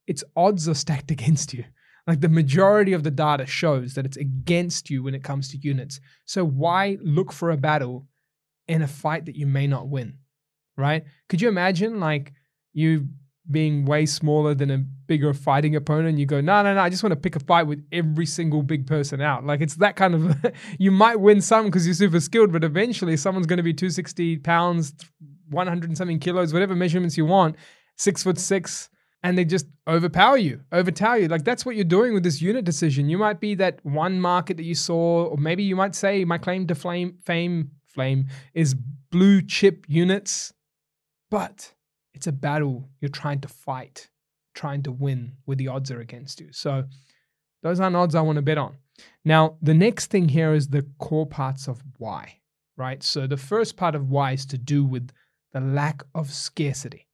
Its 0.07 0.25
odds 0.37 0.69
are 0.69 0.75
stacked 0.75 1.11
against 1.17 1.55
you. 1.55 1.65
Like 2.09 2.23
the 2.23 2.29
majority 2.29 2.95
of 2.95 3.05
the 3.05 3.11
data 3.11 3.47
shows 3.47 3.95
that 3.95 4.07
it's 4.07 4.17
against 4.17 4.91
you 4.91 5.03
when 5.03 5.15
it 5.15 5.23
comes 5.23 5.51
to 5.51 5.59
units. 5.59 6.01
So 6.25 6.45
why 6.45 6.97
look 7.03 7.33
for 7.33 7.51
a 7.51 7.57
battle 7.57 8.07
in 8.67 8.83
a 8.83 8.89
fight 8.89 9.27
that 9.27 9.37
you 9.37 9.47
may 9.47 9.67
not 9.67 9.89
win? 9.89 10.15
Right? 10.77 11.05
Could 11.29 11.43
you 11.43 11.49
imagine 11.49 12.01
like 12.01 12.33
you 12.73 13.09
being 13.51 13.85
way 13.85 14.07
smaller 14.07 14.55
than 14.55 14.71
a 14.71 14.79
bigger 14.79 15.33
fighting 15.33 15.75
opponent, 15.75 16.19
you 16.19 16.27
go, 16.27 16.41
no, 16.41 16.63
no, 16.63 16.75
no, 16.75 16.81
I 16.81 16.91
just 16.91 17.03
want 17.03 17.13
to 17.13 17.17
pick 17.17 17.35
a 17.35 17.41
fight 17.41 17.67
with 17.67 17.83
every 17.93 18.27
single 18.27 18.63
big 18.63 18.87
person 18.87 19.21
out. 19.21 19.45
Like 19.45 19.61
it's 19.61 19.77
that 19.77 19.97
kind 19.97 20.15
of, 20.15 20.53
you 20.79 20.91
might 20.91 21.19
win 21.19 21.41
some 21.41 21.67
because 21.67 21.87
you're 21.87 21.95
super 21.95 22.21
skilled, 22.21 22.53
but 22.53 22.63
eventually 22.63 23.17
someone's 23.17 23.47
going 23.47 23.57
to 23.57 23.63
be 23.63 23.73
260 23.73 24.39
pounds, 24.39 24.95
100 25.49 25.89
and 25.89 25.97
something 25.97 26.19
kilos, 26.19 26.53
whatever 26.53 26.75
measurements 26.75 27.17
you 27.17 27.25
want, 27.25 27.57
six 27.97 28.23
foot 28.23 28.39
six, 28.39 28.91
and 29.23 29.37
they 29.37 29.45
just 29.45 29.67
overpower 29.89 30.37
you, 30.37 30.61
overtower 30.73 31.19
you. 31.19 31.29
Like 31.29 31.45
that's 31.45 31.67
what 31.67 31.75
you're 31.75 31.85
doing 31.85 32.15
with 32.15 32.23
this 32.23 32.41
unit 32.41 32.65
decision. 32.65 33.09
You 33.09 33.19
might 33.19 33.41
be 33.41 33.55
that 33.57 33.81
one 33.85 34.21
market 34.21 34.57
that 34.59 34.65
you 34.65 34.75
saw, 34.75 35.25
or 35.25 35.37
maybe 35.37 35.63
you 35.63 35.77
might 35.77 35.95
say, 35.95 36.25
my 36.25 36.39
claim 36.39 36.67
to 36.69 36.75
flame, 36.75 37.19
fame, 37.25 37.73
flame 37.87 38.29
is 38.55 38.75
blue 39.11 39.43
chip 39.43 39.85
units, 39.89 40.53
but 41.31 41.75
it's 42.15 42.27
a 42.27 42.33
battle 42.33 42.89
you're 43.01 43.09
trying 43.09 43.41
to 43.41 43.49
fight, 43.49 44.09
trying 44.55 44.83
to 44.85 44.93
win 44.93 45.33
where 45.45 45.57
the 45.57 45.69
odds 45.69 45.91
are 45.91 46.01
against 46.01 46.41
you. 46.41 46.49
So 46.53 46.85
those 47.63 47.81
aren't 47.81 47.97
odds 47.97 48.15
I 48.15 48.21
want 48.21 48.37
to 48.37 48.43
bet 48.43 48.59
on. 48.59 48.77
Now, 49.25 49.57
the 49.63 49.75
next 49.75 50.07
thing 50.07 50.29
here 50.29 50.55
is 50.55 50.69
the 50.69 50.87
core 50.99 51.27
parts 51.27 51.69
of 51.69 51.83
why, 51.99 52.41
right? 52.77 53.03
So 53.03 53.27
the 53.27 53.37
first 53.37 53.77
part 53.77 53.95
of 53.95 54.11
why 54.11 54.33
is 54.33 54.47
to 54.47 54.59
do 54.59 54.85
with 54.85 55.11
the 55.53 55.61
lack 55.61 56.03
of 56.15 56.33
scarcity. 56.33 57.08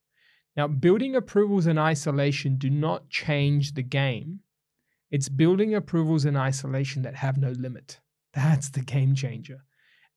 Now, 0.57 0.69
building 0.69 1.17
approvals 1.17 1.67
in 1.67 1.79
isolation 1.79 2.57
do 2.57 2.71
not 2.71 3.09
change 3.09 3.75
the 3.75 3.83
game. 3.83 4.41
It's 5.11 5.29
building 5.29 5.75
approvals 5.75 6.25
in 6.25 6.37
isolation 6.37 7.03
that 7.03 7.17
have 7.17 7.37
no 7.37 7.51
limit. 7.51 8.01
That's 8.33 8.71
the 8.71 8.81
game 8.81 9.15
changer. 9.15 9.65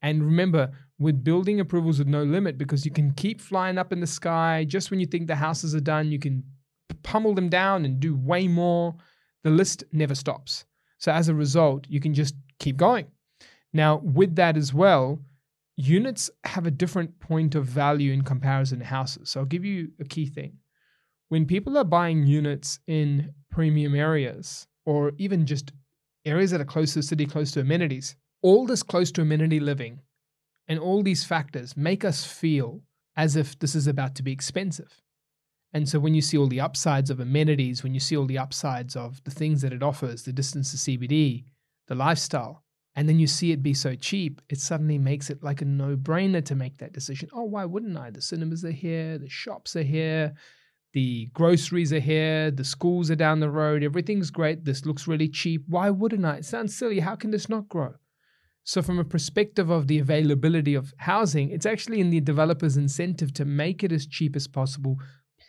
And 0.01 0.23
remember, 0.23 0.71
with 0.99 1.23
building 1.23 1.59
approvals 1.59 1.99
with 1.99 2.07
no 2.07 2.23
limit, 2.23 2.57
because 2.57 2.85
you 2.85 2.91
can 2.91 3.11
keep 3.11 3.41
flying 3.41 3.77
up 3.77 3.91
in 3.91 3.99
the 3.99 4.07
sky, 4.07 4.63
just 4.67 4.91
when 4.91 4.99
you 4.99 5.07
think 5.07 5.27
the 5.27 5.35
houses 5.35 5.73
are 5.73 5.79
done, 5.79 6.11
you 6.11 6.19
can 6.19 6.43
pummel 7.03 7.33
them 7.33 7.49
down 7.49 7.85
and 7.85 7.99
do 7.99 8.15
way 8.15 8.47
more. 8.47 8.95
The 9.43 9.49
list 9.49 9.83
never 9.91 10.15
stops. 10.15 10.65
So 10.99 11.11
as 11.11 11.29
a 11.29 11.33
result, 11.33 11.85
you 11.89 11.99
can 11.99 12.13
just 12.13 12.35
keep 12.59 12.77
going. 12.77 13.07
Now, 13.73 13.97
with 13.97 14.35
that 14.35 14.57
as 14.57 14.73
well, 14.73 15.19
units 15.77 16.29
have 16.43 16.65
a 16.65 16.71
different 16.71 17.19
point 17.19 17.55
of 17.55 17.65
value 17.65 18.11
in 18.11 18.23
comparison 18.23 18.79
to 18.79 18.85
houses. 18.85 19.29
So 19.29 19.39
I'll 19.39 19.45
give 19.45 19.63
you 19.63 19.91
a 19.99 20.03
key 20.03 20.25
thing. 20.25 20.57
When 21.29 21.45
people 21.45 21.77
are 21.77 21.83
buying 21.83 22.25
units 22.25 22.79
in 22.87 23.33
premium 23.51 23.95
areas, 23.95 24.67
or 24.85 25.11
even 25.17 25.45
just 25.45 25.71
areas 26.25 26.51
that 26.51 26.61
are 26.61 26.65
close 26.65 26.93
to 26.93 26.99
the 26.99 27.03
city, 27.03 27.25
close 27.25 27.51
to 27.51 27.59
amenities, 27.59 28.15
all 28.41 28.65
this 28.65 28.83
close 28.83 29.11
to 29.11 29.21
amenity 29.21 29.59
living 29.59 29.99
and 30.67 30.79
all 30.79 31.03
these 31.03 31.23
factors 31.23 31.77
make 31.77 32.03
us 32.03 32.25
feel 32.25 32.81
as 33.15 33.35
if 33.35 33.57
this 33.59 33.75
is 33.75 33.87
about 33.87 34.15
to 34.15 34.23
be 34.23 34.31
expensive. 34.31 35.01
And 35.73 35.87
so 35.87 35.99
when 35.99 36.13
you 36.13 36.21
see 36.21 36.37
all 36.37 36.47
the 36.47 36.61
upsides 36.61 37.09
of 37.09 37.19
amenities, 37.19 37.83
when 37.83 37.93
you 37.93 37.99
see 37.99 38.15
all 38.15 38.25
the 38.25 38.37
upsides 38.37 38.95
of 38.95 39.23
the 39.25 39.31
things 39.31 39.61
that 39.61 39.73
it 39.73 39.83
offers, 39.83 40.23
the 40.23 40.33
distance 40.33 40.71
to 40.71 40.77
CBD, 40.77 41.45
the 41.87 41.95
lifestyle, 41.95 42.63
and 42.97 43.07
then 43.07 43.19
you 43.19 43.27
see 43.27 43.51
it 43.51 43.61
be 43.61 43.75
so 43.75 43.93
cheap, 43.93 44.41
it 44.49 44.59
suddenly 44.59 44.97
makes 44.97 45.29
it 45.29 45.43
like 45.43 45.61
a 45.61 45.65
no 45.65 45.95
brainer 45.95 46.43
to 46.43 46.55
make 46.55 46.79
that 46.79 46.93
decision. 46.93 47.29
Oh, 47.31 47.43
why 47.43 47.63
wouldn't 47.63 47.95
I? 47.95 48.09
The 48.09 48.23
cinemas 48.23 48.65
are 48.65 48.71
here, 48.71 49.19
the 49.19 49.29
shops 49.29 49.75
are 49.75 49.83
here, 49.83 50.33
the 50.93 51.27
groceries 51.31 51.93
are 51.93 51.99
here, 51.99 52.49
the 52.49 52.63
schools 52.63 53.11
are 53.11 53.15
down 53.15 53.39
the 53.39 53.51
road, 53.51 53.83
everything's 53.83 54.31
great. 54.31 54.65
This 54.65 54.83
looks 54.83 55.07
really 55.07 55.29
cheap. 55.29 55.63
Why 55.67 55.91
wouldn't 55.91 56.25
I? 56.25 56.37
It 56.37 56.45
sounds 56.45 56.75
silly. 56.75 56.99
How 56.99 57.15
can 57.15 57.29
this 57.29 57.47
not 57.47 57.69
grow? 57.69 57.93
So, 58.63 58.81
from 58.81 58.97
a 58.97 59.05
perspective 59.05 59.69
of 59.69 59.85
the 59.85 59.99
availability 59.99 60.73
of 60.73 60.91
housing, 60.97 61.51
it's 61.51 61.67
actually 61.67 61.99
in 61.99 62.09
the 62.09 62.19
developer's 62.19 62.77
incentive 62.77 63.31
to 63.35 63.45
make 63.45 63.83
it 63.83 63.91
as 63.91 64.07
cheap 64.07 64.35
as 64.35 64.47
possible, 64.47 64.97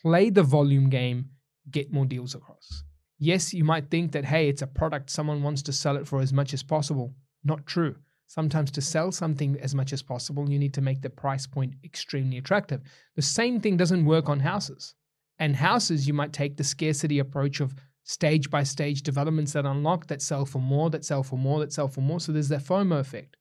play 0.02 0.28
the 0.28 0.42
volume 0.42 0.90
game, 0.90 1.30
get 1.70 1.94
more 1.94 2.04
deals 2.04 2.34
across. 2.34 2.84
Yes, 3.18 3.54
you 3.54 3.64
might 3.64 3.90
think 3.90 4.12
that, 4.12 4.26
hey, 4.26 4.50
it's 4.50 4.62
a 4.62 4.66
product, 4.66 5.08
someone 5.08 5.42
wants 5.42 5.62
to 5.62 5.72
sell 5.72 5.96
it 5.96 6.06
for 6.06 6.20
as 6.20 6.32
much 6.32 6.52
as 6.52 6.62
possible. 6.62 7.14
Not 7.44 7.66
true. 7.66 7.96
Sometimes 8.26 8.70
to 8.72 8.82
sell 8.82 9.10
something 9.10 9.58
as 9.60 9.74
much 9.74 9.92
as 9.92 10.02
possible, 10.02 10.50
you 10.50 10.58
need 10.58 10.74
to 10.74 10.82
make 10.82 11.00
the 11.00 11.08
price 11.08 11.46
point 11.46 11.74
extremely 11.82 12.36
attractive. 12.36 12.82
The 13.16 13.22
same 13.22 13.60
thing 13.60 13.76
doesn't 13.78 14.04
work 14.04 14.28
on 14.28 14.40
houses. 14.40 14.94
And 15.38 15.56
houses, 15.56 16.06
you 16.06 16.12
might 16.12 16.32
take 16.32 16.56
the 16.56 16.64
scarcity 16.64 17.20
approach 17.20 17.60
of 17.60 17.74
stage 18.02 18.50
by 18.50 18.64
stage 18.64 19.02
developments 19.02 19.52
that 19.52 19.64
unlock 19.64 20.06
that 20.08 20.20
sell 20.20 20.44
for 20.44 20.58
more, 20.58 20.90
that 20.90 21.04
sell 21.04 21.22
for 21.22 21.38
more, 21.38 21.60
that 21.60 21.72
sell 21.72 21.88
for 21.88 22.00
more. 22.00 22.20
So 22.20 22.32
there's 22.32 22.48
that 22.48 22.64
FOMO 22.64 23.00
effect. 23.00 23.36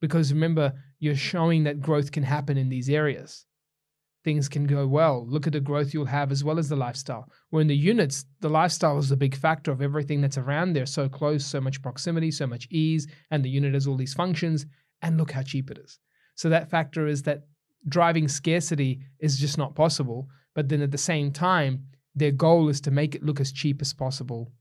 Because 0.00 0.32
remember, 0.32 0.74
you're 0.98 1.14
showing 1.14 1.64
that 1.64 1.80
growth 1.80 2.12
can 2.12 2.22
happen 2.22 2.58
in 2.58 2.68
these 2.68 2.90
areas. 2.90 3.46
Things 4.28 4.46
can 4.46 4.66
go 4.66 4.86
well. 4.86 5.24
Look 5.26 5.46
at 5.46 5.54
the 5.54 5.58
growth 5.58 5.94
you'll 5.94 6.04
have 6.04 6.30
as 6.30 6.44
well 6.44 6.58
as 6.58 6.68
the 6.68 6.76
lifestyle. 6.76 7.30
Where 7.48 7.62
in 7.62 7.66
the 7.66 7.74
units, 7.74 8.26
the 8.40 8.50
lifestyle 8.50 8.98
is 8.98 9.10
a 9.10 9.16
big 9.16 9.34
factor 9.34 9.70
of 9.72 9.80
everything 9.80 10.20
that's 10.20 10.36
around 10.36 10.74
there. 10.74 10.84
So 10.84 11.08
close, 11.08 11.46
so 11.46 11.62
much 11.62 11.80
proximity, 11.80 12.30
so 12.30 12.46
much 12.46 12.68
ease, 12.70 13.06
and 13.30 13.42
the 13.42 13.48
unit 13.48 13.72
has 13.72 13.86
all 13.86 13.96
these 13.96 14.12
functions. 14.12 14.66
And 15.00 15.16
look 15.16 15.30
how 15.30 15.40
cheap 15.40 15.70
it 15.70 15.78
is. 15.78 15.98
So 16.34 16.50
that 16.50 16.68
factor 16.68 17.06
is 17.06 17.22
that 17.22 17.44
driving 17.88 18.28
scarcity 18.28 19.00
is 19.18 19.38
just 19.38 19.56
not 19.56 19.74
possible. 19.74 20.28
But 20.54 20.68
then 20.68 20.82
at 20.82 20.90
the 20.90 20.98
same 20.98 21.32
time, 21.32 21.84
their 22.14 22.30
goal 22.30 22.68
is 22.68 22.82
to 22.82 22.90
make 22.90 23.14
it 23.14 23.22
look 23.22 23.40
as 23.40 23.50
cheap 23.50 23.80
as 23.80 23.94
possible 23.94 24.52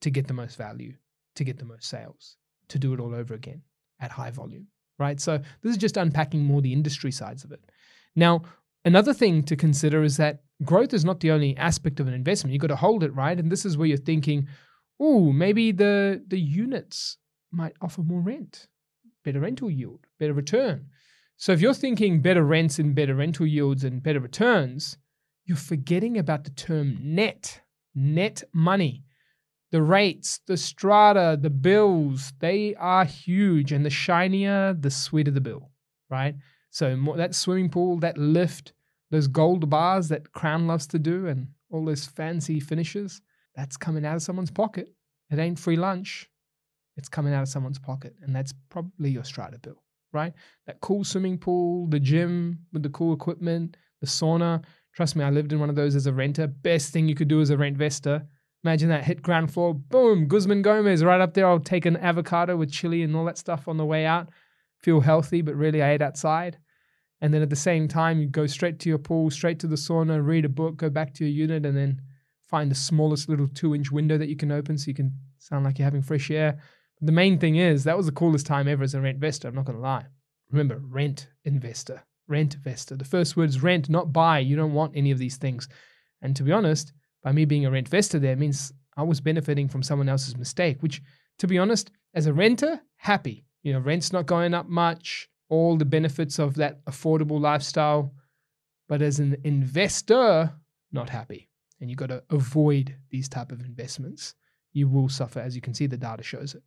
to 0.00 0.10
get 0.10 0.26
the 0.26 0.34
most 0.34 0.58
value, 0.58 0.94
to 1.36 1.44
get 1.44 1.58
the 1.58 1.64
most 1.64 1.88
sales, 1.88 2.38
to 2.70 2.78
do 2.80 2.92
it 2.92 2.98
all 2.98 3.14
over 3.14 3.34
again 3.34 3.62
at 4.00 4.10
high 4.10 4.32
volume, 4.32 4.66
right? 4.98 5.20
So 5.20 5.38
this 5.62 5.70
is 5.70 5.78
just 5.78 5.96
unpacking 5.96 6.42
more 6.42 6.60
the 6.60 6.72
industry 6.72 7.12
sides 7.12 7.44
of 7.44 7.52
it. 7.52 7.60
Now, 8.16 8.42
another 8.84 9.14
thing 9.14 9.42
to 9.44 9.56
consider 9.56 10.02
is 10.02 10.16
that 10.16 10.42
growth 10.64 10.92
is 10.92 11.04
not 11.04 11.20
the 11.20 11.30
only 11.30 11.56
aspect 11.56 12.00
of 12.00 12.08
an 12.08 12.14
investment. 12.14 12.52
You've 12.52 12.62
got 12.62 12.68
to 12.68 12.76
hold 12.76 13.02
it, 13.02 13.14
right? 13.14 13.38
And 13.38 13.50
this 13.50 13.64
is 13.64 13.76
where 13.76 13.86
you're 13.88 13.96
thinking, 13.96 14.48
oh, 15.00 15.32
maybe 15.32 15.72
the 15.72 16.22
the 16.26 16.38
units 16.38 17.18
might 17.50 17.74
offer 17.80 18.02
more 18.02 18.20
rent, 18.20 18.68
better 19.24 19.40
rental 19.40 19.70
yield, 19.70 20.06
better 20.18 20.32
return. 20.32 20.86
So 21.36 21.52
if 21.52 21.60
you're 21.60 21.74
thinking 21.74 22.22
better 22.22 22.44
rents 22.44 22.78
and 22.78 22.94
better 22.94 23.14
rental 23.14 23.46
yields 23.46 23.84
and 23.84 24.02
better 24.02 24.20
returns, 24.20 24.96
you're 25.44 25.56
forgetting 25.56 26.16
about 26.16 26.44
the 26.44 26.50
term 26.50 26.98
net, 27.02 27.62
net 27.94 28.44
money. 28.52 29.04
The 29.72 29.82
rates, 29.82 30.40
the 30.46 30.56
strata, 30.56 31.38
the 31.40 31.50
bills, 31.50 32.34
they 32.40 32.74
are 32.74 33.06
huge. 33.06 33.72
And 33.72 33.84
the 33.84 33.90
shinier, 33.90 34.74
the 34.74 34.90
sweeter 34.90 35.30
the 35.30 35.40
bill, 35.40 35.70
right? 36.10 36.34
So 36.72 36.96
more, 36.96 37.16
that 37.16 37.34
swimming 37.34 37.68
pool, 37.68 37.98
that 38.00 38.18
lift, 38.18 38.72
those 39.10 39.28
gold 39.28 39.70
bars 39.70 40.08
that 40.08 40.32
Crown 40.32 40.66
loves 40.66 40.88
to 40.88 40.98
do, 40.98 41.28
and 41.28 41.46
all 41.70 41.84
those 41.84 42.06
fancy 42.06 42.58
finishes, 42.58 43.20
that's 43.54 43.76
coming 43.76 44.04
out 44.04 44.16
of 44.16 44.22
someone's 44.22 44.50
pocket. 44.50 44.92
It 45.30 45.38
ain't 45.38 45.58
free 45.58 45.76
lunch. 45.76 46.28
It's 46.96 47.08
coming 47.08 47.32
out 47.32 47.42
of 47.42 47.48
someone's 47.48 47.78
pocket. 47.78 48.14
And 48.22 48.34
that's 48.34 48.52
probably 48.68 49.10
your 49.10 49.24
strata 49.24 49.58
bill, 49.58 49.82
right? 50.12 50.32
That 50.66 50.80
cool 50.80 51.04
swimming 51.04 51.38
pool, 51.38 51.86
the 51.86 52.00
gym 52.00 52.58
with 52.72 52.82
the 52.82 52.90
cool 52.90 53.14
equipment, 53.14 53.76
the 54.00 54.06
sauna, 54.06 54.64
Trust 54.94 55.16
me, 55.16 55.24
I 55.24 55.30
lived 55.30 55.52
in 55.52 55.60
one 55.60 55.70
of 55.70 55.76
those 55.76 55.96
as 55.96 56.06
a 56.06 56.12
renter. 56.12 56.46
Best 56.46 56.92
thing 56.92 57.08
you 57.08 57.14
could 57.14 57.28
do 57.28 57.40
as 57.40 57.50
a 57.50 57.56
rentvestor. 57.56 58.26
Imagine 58.64 58.90
that 58.90 59.04
hit 59.04 59.22
ground 59.22 59.52
floor, 59.52 59.74
boom, 59.74 60.28
Guzman 60.28 60.62
Gomez 60.62 61.02
right 61.02 61.20
up 61.20 61.34
there. 61.34 61.46
I'll 61.46 61.58
take 61.58 61.86
an 61.86 61.96
avocado 61.96 62.56
with 62.56 62.70
chili 62.70 63.02
and 63.02 63.16
all 63.16 63.24
that 63.24 63.38
stuff 63.38 63.66
on 63.66 63.76
the 63.76 63.86
way 63.86 64.04
out. 64.06 64.28
Feel 64.82 65.00
healthy, 65.00 65.42
but 65.42 65.54
really 65.54 65.82
I 65.82 65.92
ate 65.92 66.02
outside. 66.02 66.58
And 67.20 67.32
then 67.32 67.42
at 67.42 67.50
the 67.50 67.56
same 67.56 67.86
time, 67.86 68.20
you 68.20 68.26
go 68.26 68.46
straight 68.46 68.80
to 68.80 68.88
your 68.88 68.98
pool, 68.98 69.30
straight 69.30 69.60
to 69.60 69.66
the 69.66 69.76
sauna, 69.76 70.24
read 70.24 70.44
a 70.44 70.48
book, 70.48 70.76
go 70.76 70.90
back 70.90 71.14
to 71.14 71.24
your 71.24 71.32
unit, 71.32 71.64
and 71.64 71.76
then 71.76 72.02
find 72.48 72.70
the 72.70 72.74
smallest 72.74 73.28
little 73.28 73.48
two 73.48 73.74
inch 73.74 73.92
window 73.92 74.18
that 74.18 74.28
you 74.28 74.36
can 74.36 74.50
open 74.50 74.76
so 74.76 74.88
you 74.88 74.94
can 74.94 75.12
sound 75.38 75.64
like 75.64 75.78
you're 75.78 75.84
having 75.84 76.02
fresh 76.02 76.30
air. 76.30 76.58
But 76.98 77.06
the 77.06 77.12
main 77.12 77.38
thing 77.38 77.56
is, 77.56 77.84
that 77.84 77.96
was 77.96 78.06
the 78.06 78.12
coolest 78.12 78.46
time 78.46 78.66
ever 78.66 78.82
as 78.82 78.94
a 78.94 79.00
rent 79.00 79.16
investor. 79.16 79.48
I'm 79.48 79.54
not 79.54 79.66
going 79.66 79.78
to 79.78 79.82
lie. 79.82 80.06
Remember, 80.50 80.80
rent 80.84 81.28
investor 81.44 82.02
rent 82.28 82.54
investor. 82.54 82.96
The 82.96 83.04
first 83.04 83.36
word 83.36 83.50
is 83.50 83.62
rent, 83.62 83.88
not 83.88 84.12
buy. 84.12 84.38
You 84.38 84.56
don't 84.56 84.72
want 84.72 84.96
any 84.96 85.10
of 85.10 85.18
these 85.18 85.36
things. 85.36 85.68
And 86.20 86.34
to 86.36 86.42
be 86.42 86.52
honest, 86.52 86.92
by 87.22 87.32
me 87.32 87.44
being 87.44 87.66
a 87.66 87.70
rent 87.70 87.86
investor 87.86 88.18
there 88.18 88.36
means 88.36 88.72
I 88.96 89.02
was 89.02 89.20
benefiting 89.20 89.68
from 89.68 89.82
someone 89.82 90.08
else's 90.08 90.36
mistake, 90.36 90.82
which 90.82 91.00
to 91.38 91.46
be 91.46 91.58
honest, 91.58 91.90
as 92.14 92.26
a 92.26 92.32
renter, 92.32 92.80
happy. 92.96 93.44
You 93.62 93.72
know, 93.72 93.78
rent's 93.78 94.12
not 94.12 94.26
going 94.26 94.54
up 94.54 94.68
much, 94.68 95.28
all 95.48 95.76
the 95.76 95.84
benefits 95.84 96.38
of 96.38 96.54
that 96.56 96.84
affordable 96.86 97.40
lifestyle. 97.40 98.12
But 98.88 99.02
as 99.02 99.20
an 99.20 99.36
investor, 99.44 100.52
not 100.90 101.08
happy. 101.08 101.48
And 101.80 101.88
you've 101.88 101.98
got 101.98 102.08
to 102.08 102.22
avoid 102.30 102.96
these 103.10 103.28
type 103.28 103.52
of 103.52 103.60
investments. 103.60 104.34
You 104.72 104.88
will 104.88 105.08
suffer, 105.08 105.40
as 105.40 105.54
you 105.54 105.60
can 105.60 105.74
see, 105.74 105.86
the 105.86 105.96
data 105.96 106.22
shows 106.22 106.54
it. 106.54 106.62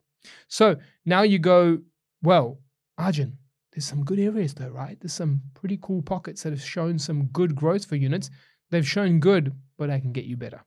So 0.48 0.78
now 1.06 1.22
you 1.22 1.40
go, 1.40 1.80
well, 2.22 2.60
Arjun, 2.98 3.38
There's 3.76 3.86
some 3.86 4.06
good 4.06 4.20
areas 4.20 4.54
though, 4.54 4.70
right? 4.70 4.98
There's 5.02 5.14
some 5.14 5.42
pretty 5.54 5.78
cool 5.82 6.02
pockets 6.02 6.44
that 6.44 6.54
have 6.54 6.62
shown 6.62 6.98
some 6.98 7.26
good 7.28 7.56
growth 7.56 7.86
for 7.86 7.98
units. 7.98 8.30
They've 8.72 8.88
shown 8.88 9.20
good, 9.20 9.54
but 9.78 9.90
I 9.90 10.00
can 10.00 10.14
get 10.14 10.24
you 10.24 10.38
better. 10.38 10.62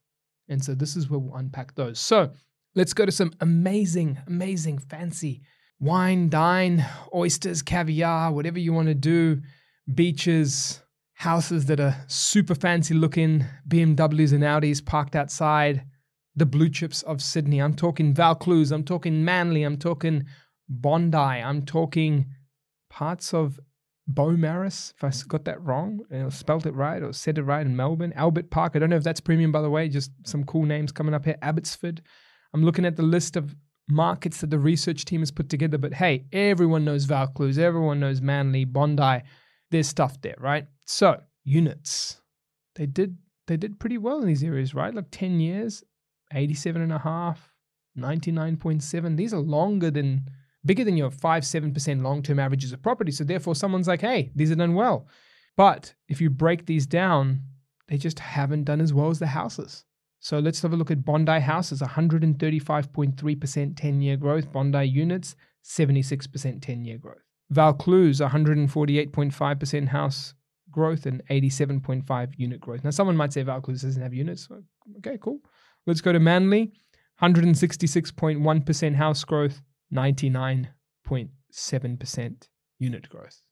And 0.48 0.62
so 0.62 0.74
this 0.74 0.94
is 0.94 1.08
where 1.08 1.18
we'll 1.18 1.34
unpack 1.38 1.74
those. 1.74 1.98
So 1.98 2.30
let's 2.74 2.92
go 2.92 3.06
to 3.06 3.12
some 3.12 3.32
amazing, 3.40 4.18
amazing, 4.26 4.78
fancy 4.78 5.40
wine, 5.80 6.28
dine, 6.28 6.84
oysters, 7.14 7.62
caviar, 7.62 8.32
whatever 8.32 8.58
you 8.58 8.72
want 8.72 8.88
to 8.88 8.94
do, 8.94 9.40
beaches, 9.92 10.82
houses 11.14 11.66
that 11.66 11.80
are 11.80 11.96
super 12.06 12.54
fancy 12.54 12.94
looking, 12.94 13.44
BMWs 13.68 14.32
and 14.32 14.42
Audis 14.42 14.84
parked 14.84 15.16
outside, 15.16 15.84
the 16.34 16.46
blue 16.46 16.68
chips 16.68 17.02
of 17.02 17.22
Sydney. 17.22 17.60
I'm 17.60 17.74
talking 17.74 18.14
Vaucluse, 18.14 18.72
I'm 18.72 18.84
talking 18.84 19.24
Manly, 19.24 19.62
I'm 19.62 19.76
talking 19.76 20.24
Bondi, 20.68 21.16
I'm 21.16 21.64
talking 21.64 22.26
parts 22.90 23.34
of 23.34 23.58
Beaumaris, 24.12 24.94
if 24.96 25.04
I 25.04 25.12
got 25.28 25.44
that 25.44 25.62
wrong, 25.62 26.00
or 26.10 26.30
spelt 26.30 26.66
it 26.66 26.74
right, 26.74 27.02
or 27.02 27.12
said 27.12 27.36
it 27.36 27.42
right 27.42 27.66
in 27.66 27.76
Melbourne. 27.76 28.12
Albert 28.16 28.50
Park, 28.50 28.72
I 28.74 28.78
don't 28.78 28.90
know 28.90 28.96
if 28.96 29.04
that's 29.04 29.20
premium, 29.20 29.52
by 29.52 29.60
the 29.60 29.70
way, 29.70 29.88
just 29.88 30.10
some 30.24 30.44
cool 30.44 30.64
names 30.64 30.92
coming 30.92 31.14
up 31.14 31.24
here. 31.24 31.36
Abbotsford. 31.42 32.02
I'm 32.54 32.64
looking 32.64 32.86
at 32.86 32.96
the 32.96 33.02
list 33.02 33.36
of 33.36 33.54
markets 33.88 34.40
that 34.40 34.50
the 34.50 34.58
research 34.58 35.04
team 35.04 35.20
has 35.20 35.30
put 35.30 35.48
together, 35.48 35.78
but 35.78 35.94
hey, 35.94 36.26
everyone 36.32 36.84
knows 36.84 37.04
Vaucluse, 37.04 37.58
everyone 37.58 38.00
knows 38.00 38.20
Manly, 38.20 38.64
Bondi. 38.64 39.22
There's 39.70 39.88
stuff 39.88 40.20
there, 40.20 40.36
right? 40.38 40.66
So, 40.86 41.20
units. 41.44 42.20
They 42.76 42.86
did 42.86 43.16
they 43.46 43.56
did 43.56 43.80
pretty 43.80 43.98
well 43.98 44.20
in 44.20 44.26
these 44.26 44.44
areas, 44.44 44.74
right? 44.74 44.94
Like 44.94 45.06
10 45.10 45.40
years, 45.40 45.82
87 46.34 46.82
and 46.82 46.92
a 46.92 46.98
half, 46.98 47.54
99.7. 47.96 49.16
These 49.16 49.32
are 49.32 49.40
longer 49.40 49.90
than 49.90 50.28
bigger 50.66 50.84
than 50.84 50.98
your 50.98 51.10
5 51.10 51.42
7% 51.42 52.02
long-term 52.02 52.38
averages 52.38 52.72
of 52.72 52.82
property. 52.82 53.10
So 53.10 53.24
therefore 53.24 53.54
someone's 53.54 53.88
like, 53.88 54.02
"Hey, 54.02 54.30
these 54.34 54.50
are 54.50 54.56
done 54.56 54.74
well." 54.74 55.08
But 55.56 55.94
if 56.08 56.20
you 56.20 56.30
break 56.30 56.66
these 56.66 56.86
down, 56.86 57.42
they 57.88 57.96
just 57.96 58.18
haven't 58.20 58.64
done 58.64 58.80
as 58.80 58.92
well 58.92 59.08
as 59.08 59.18
the 59.18 59.26
houses. 59.26 59.84
So 60.20 60.38
let's 60.38 60.62
have 60.62 60.72
a 60.72 60.76
look 60.76 60.90
at 60.90 61.04
Bondi 61.04 61.40
houses 61.40 61.80
135.3% 61.80 63.76
10 63.76 64.00
year 64.00 64.16
growth, 64.16 64.52
Bondi 64.52 64.84
units 64.84 65.36
76% 65.64 66.60
10 66.60 66.84
year 66.84 66.98
growth. 66.98 67.22
Vaucluse 67.50 68.20
148.5% 68.20 69.88
house 69.88 70.34
growth 70.70 71.06
and 71.06 71.22
87.5 71.30 72.32
unit 72.36 72.60
growth. 72.60 72.84
Now 72.84 72.90
someone 72.90 73.16
might 73.16 73.32
say 73.32 73.42
Vaucluse 73.42 73.82
doesn't 73.82 74.02
have 74.02 74.12
units. 74.12 74.48
Okay, 74.98 75.16
cool. 75.20 75.40
Let's 75.86 76.00
go 76.00 76.12
to 76.12 76.20
Manly 76.20 76.72
166.1% 77.22 78.94
house 78.94 79.24
growth, 79.24 79.62
99.7% 79.94 82.48
unit 82.78 83.08
growth. 83.08 83.42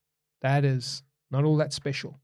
That 0.43 0.65
is 0.65 1.03
not 1.31 1.45
all 1.45 1.57
that 1.57 1.73
special. 1.73 2.21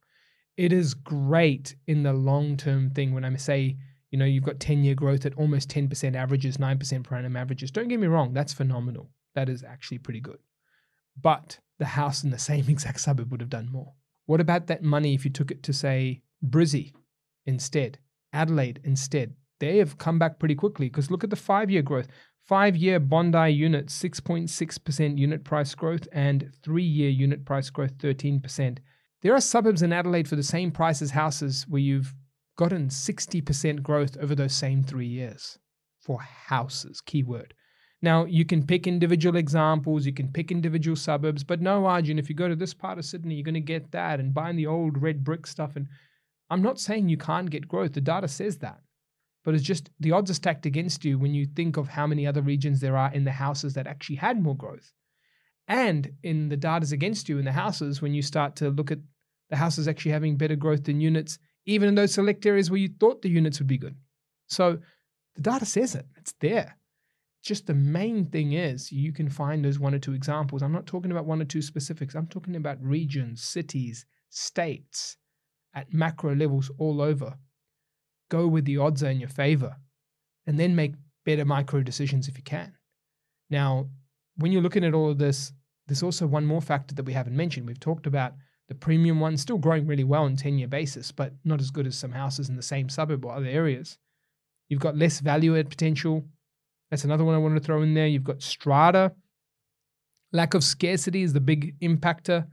It 0.57 0.73
is 0.73 0.95
great 0.95 1.77
in 1.87 2.03
the 2.03 2.13
long 2.13 2.57
term 2.57 2.91
thing 2.91 3.15
when 3.15 3.25
I 3.25 3.37
say 3.37 3.77
you 4.12 4.19
know, 4.19 4.26
you've 4.26 4.45
got 4.45 4.61
10 4.61 4.85
year 4.85 4.95
growth 4.95 5.26
at 5.26 5.35
almost 5.35 5.71
10% 5.71 6.14
averages, 6.14 6.59
9% 6.59 7.02
per 7.02 7.16
annum 7.16 7.37
averages. 7.37 7.71
Don't 7.71 7.88
get 7.88 7.99
me 7.99 8.07
wrong, 8.07 8.33
that's 8.35 8.52
phenomenal. 8.52 9.11
That 9.35 9.49
is 9.49 9.64
actually 9.64 9.99
pretty 9.99 10.21
good. 10.21 10.38
But 11.21 11.59
the 11.78 11.87
house 11.87 12.23
in 12.23 12.31
the 12.31 12.38
same 12.50 12.66
exact 12.69 13.00
suburb 13.00 13.33
would 13.33 13.40
have 13.40 13.50
done 13.50 13.73
more. 13.73 13.95
What 14.26 14.40
about 14.40 14.69
that 14.69 14.83
money 14.83 15.14
if 15.14 15.25
you 15.25 15.31
took 15.31 15.50
it 15.50 15.62
to, 15.64 15.73
say, 15.73 16.21
Brizzy 16.47 16.92
instead, 17.47 17.99
Adelaide 18.33 18.81
instead? 18.85 19.35
They 19.59 19.78
have 19.78 19.99
come 19.99 20.19
back 20.19 20.38
pretty 20.38 20.54
quickly 20.54 20.88
because 20.88 21.11
look 21.11 21.25
at 21.25 21.31
the 21.31 21.37
five 21.37 21.71
year 21.71 21.83
growth. 21.83 22.09
Five 22.45 22.76
year 22.76 23.00
Bondi 23.00 23.50
unit, 23.50 23.87
6.6% 23.87 25.19
unit 25.19 25.45
price 25.45 25.75
growth, 25.75 26.07
and 26.12 26.52
three 26.62 26.85
year 26.85 27.09
unit 27.09 27.45
price 27.45 27.71
growth, 27.71 27.97
13%. 27.99 28.78
There 29.23 29.35
are 29.35 29.40
suburbs 29.40 29.83
in 29.83 29.92
Adelaide 29.92 30.28
for 30.28 30.37
the 30.37 30.42
same 30.42 30.73
price 30.73 31.00
as 31.00 31.12
houses 31.12 31.64
where 31.69 31.81
you've 31.81 32.12
gotten 32.56 32.88
60% 32.88 33.82
growth 33.82 34.16
over 34.18 34.35
those 34.35 34.54
same 34.54 34.82
three 34.82 35.06
years 35.06 35.58
for 36.00 36.21
houses, 36.21 37.00
keyword. 37.00 37.54
Now, 38.02 38.25
you 38.25 38.45
can 38.45 38.67
pick 38.67 38.88
individual 38.88 39.36
examples, 39.36 40.04
you 40.04 40.12
can 40.12 40.28
pick 40.32 40.50
individual 40.50 40.97
suburbs, 40.97 41.45
but 41.45 41.60
no, 41.60 41.86
Arjun, 41.86 42.19
if 42.19 42.28
you 42.28 42.34
go 42.34 42.49
to 42.49 42.56
this 42.56 42.75
part 42.75 42.99
of 42.99 43.04
Sydney, 43.04 43.36
you're 43.36 43.45
going 43.45 43.54
to 43.54 43.60
get 43.60 43.93
that 43.93 44.19
and 44.19 44.34
buying 44.34 44.56
the 44.56 44.67
old 44.67 45.00
red 45.00 45.23
brick 45.23 45.47
stuff. 45.47 45.76
And 45.76 45.86
I'm 46.50 46.62
not 46.62 46.80
saying 46.80 47.08
you 47.08 47.17
can't 47.17 47.50
get 47.50 47.69
growth, 47.69 47.93
the 47.93 48.00
data 48.00 48.26
says 48.26 48.58
that. 48.58 48.80
But 49.45 49.54
it's 49.54 49.62
just 49.62 49.91
the 50.00 50.12
odds 50.12 50.30
are 50.30 50.34
stacked 50.34 50.67
against 50.67 51.04
you 51.04 51.19
when 51.19 51.34
you 51.34 51.47
think 51.47 51.76
of 51.76 51.88
how 51.88 52.06
many 52.06 52.26
other 52.26 52.43
regions 52.43 52.80
there 52.80 52.97
are 52.97 53.12
in 53.12 53.25
the 53.25 53.32
houses 53.32 53.75
that 53.75 53.86
actually 53.86 54.17
had 54.17 54.43
more 54.43 54.56
growth. 54.56 54.93
And 55.69 56.12
in 56.23 56.49
the 56.49 56.56
data's 56.56 56.93
against 56.93 57.28
you 57.28 57.38
in 57.38 57.45
the 57.45 57.52
houses 57.52 58.02
when 58.02 58.15
you 58.15 58.23
start 58.23 58.56
to 58.56 58.71
look 58.71 58.91
at 58.91 58.99
the 59.49 59.56
houses 59.56 59.86
actually 59.86 60.12
having 60.12 60.36
better 60.36 60.56
growth 60.56 60.84
than 60.84 61.00
units 61.00 61.38
even 61.67 61.89
in 61.89 61.95
those 61.95 62.15
select 62.15 62.45
areas 62.47 62.71
where 62.71 62.81
you 62.81 62.91
thought 63.01 63.23
the 63.23 63.29
units 63.29 63.59
would 63.59 63.69
be 63.69 63.79
good. 63.79 63.97
So 64.47 64.79
the 65.35 65.43
data 65.43 65.67
says 65.67 65.95
it, 65.95 66.07
it's 66.17 66.35
there. 66.41 66.77
Just 67.43 67.67
the 67.67 67.75
main 67.75 68.27
thing 68.27 68.53
is 68.53 68.93
you 68.93 69.13
can 69.13 69.29
find 69.29 69.65
those 69.65 69.79
one 69.79 69.95
or 69.95 69.99
two 69.99 70.15
examples. 70.15 70.63
I'm 70.63 70.73
not 70.73 70.87
talking 70.87 71.11
about 71.11 71.27
one 71.27 71.41
or 71.43 71.45
two 71.45 71.63
specifics, 71.63 72.15
I'm 72.15 72.27
talking 72.29 72.57
about 72.57 72.83
regions, 72.83 73.43
cities, 73.43 74.07
states 74.29 75.17
at 75.75 75.93
macro 75.93 76.35
levels 76.35 76.71
all 76.79 77.01
over. 77.01 77.35
Go 78.31 78.47
with 78.47 78.65
the 78.65 78.79
odds 78.79 79.03
are 79.03 79.11
in 79.11 79.21
your 79.21 79.29
favor 79.29 79.77
and 80.47 80.59
then 80.59 80.77
make 80.77 80.95
better 81.25 81.45
micro 81.45 81.83
decisions 81.83 82.29
if 82.29 82.37
you 82.37 82.45
can. 82.45 82.75
Now, 83.51 83.89
when 84.37 84.53
you're 84.53 84.63
looking 84.63 84.85
at 84.85 84.95
all 84.95 85.11
of 85.11 85.19
this, 85.19 85.53
there's 85.87 86.03
also 86.03 86.27
one 86.27 86.47
more 86.47 86.63
factor 86.63 86.95
that 86.95 87.05
we 87.05 87.13
haven't 87.13 87.37
mentioned. 87.37 87.67
We've 87.67 87.79
talked 87.79 88.07
about 88.07 88.35
the 88.69 88.75
premium 88.75 89.21
one's 89.21 89.43
still 89.43 89.59
growing 89.59 89.87
really 89.87 90.05
well 90.05 90.25
on 90.25 90.37
10 90.37 90.59
year 90.59 90.69
basis, 90.69 91.13
but 91.13 91.35
not 91.45 91.61
as 91.61 91.71
good 91.71 91.87
as 91.87 91.97
some 91.97 92.13
houses 92.13 92.49
in 92.49 92.57
the 92.57 92.63
same 92.63 92.89
suburb 92.89 93.25
or 93.25 93.35
other 93.35 93.47
areas. 93.47 93.99
You've 94.69 94.81
got 94.81 94.97
less 94.97 95.21
value 95.21 95.59
add 95.59 95.69
potential. 95.69 96.25
That's 96.91 97.05
another 97.05 97.25
one 97.25 97.35
I 97.35 97.39
wanted 97.39 97.61
to 97.61 97.65
throw 97.65 97.83
in 97.83 97.95
there. 97.95 98.07
You've 98.07 98.25
got 98.25 98.43
strata. 98.43 99.13
Lack 100.33 100.55
of 100.55 100.65
scarcity 100.65 101.23
is 101.23 101.33
the 101.33 101.41
big 101.41 101.79
impactor 101.81 102.47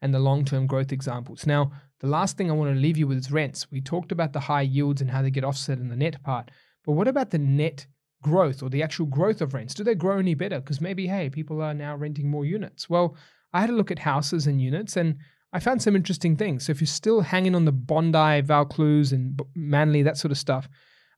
and 0.00 0.14
the 0.14 0.20
long 0.20 0.44
term 0.44 0.66
growth 0.66 0.92
examples. 0.92 1.46
Now, 1.46 1.72
the 2.00 2.06
last 2.06 2.36
thing 2.36 2.50
I 2.50 2.54
want 2.54 2.74
to 2.74 2.80
leave 2.80 2.98
you 2.98 3.06
with 3.06 3.18
is 3.18 3.32
rents. 3.32 3.70
We 3.70 3.80
talked 3.80 4.12
about 4.12 4.32
the 4.32 4.40
high 4.40 4.62
yields 4.62 5.00
and 5.00 5.10
how 5.10 5.22
they 5.22 5.30
get 5.30 5.44
offset 5.44 5.78
in 5.78 5.88
the 5.88 5.96
net 5.96 6.22
part, 6.22 6.50
but 6.84 6.92
what 6.92 7.08
about 7.08 7.30
the 7.30 7.38
net 7.38 7.86
growth 8.22 8.62
or 8.62 8.68
the 8.68 8.82
actual 8.82 9.06
growth 9.06 9.40
of 9.40 9.54
rents? 9.54 9.74
Do 9.74 9.82
they 9.82 9.94
grow 9.94 10.18
any 10.18 10.34
better? 10.34 10.60
Because 10.60 10.80
maybe, 10.80 11.06
hey, 11.06 11.30
people 11.30 11.62
are 11.62 11.74
now 11.74 11.96
renting 11.96 12.30
more 12.30 12.44
units. 12.44 12.90
Well, 12.90 13.16
I 13.52 13.60
had 13.60 13.70
a 13.70 13.74
look 13.74 13.90
at 13.90 14.00
houses 14.00 14.46
and 14.46 14.60
units, 14.60 14.96
and 14.96 15.16
I 15.54 15.60
found 15.60 15.80
some 15.80 15.94
interesting 15.94 16.36
things. 16.36 16.66
So 16.66 16.72
if 16.72 16.80
you're 16.80 16.88
still 16.88 17.20
hanging 17.20 17.54
on 17.54 17.64
the 17.64 17.72
Bondi, 17.72 18.42
Vaucluse, 18.42 19.12
and 19.12 19.40
Manly, 19.54 20.02
that 20.02 20.18
sort 20.18 20.32
of 20.32 20.38
stuff, 20.38 20.68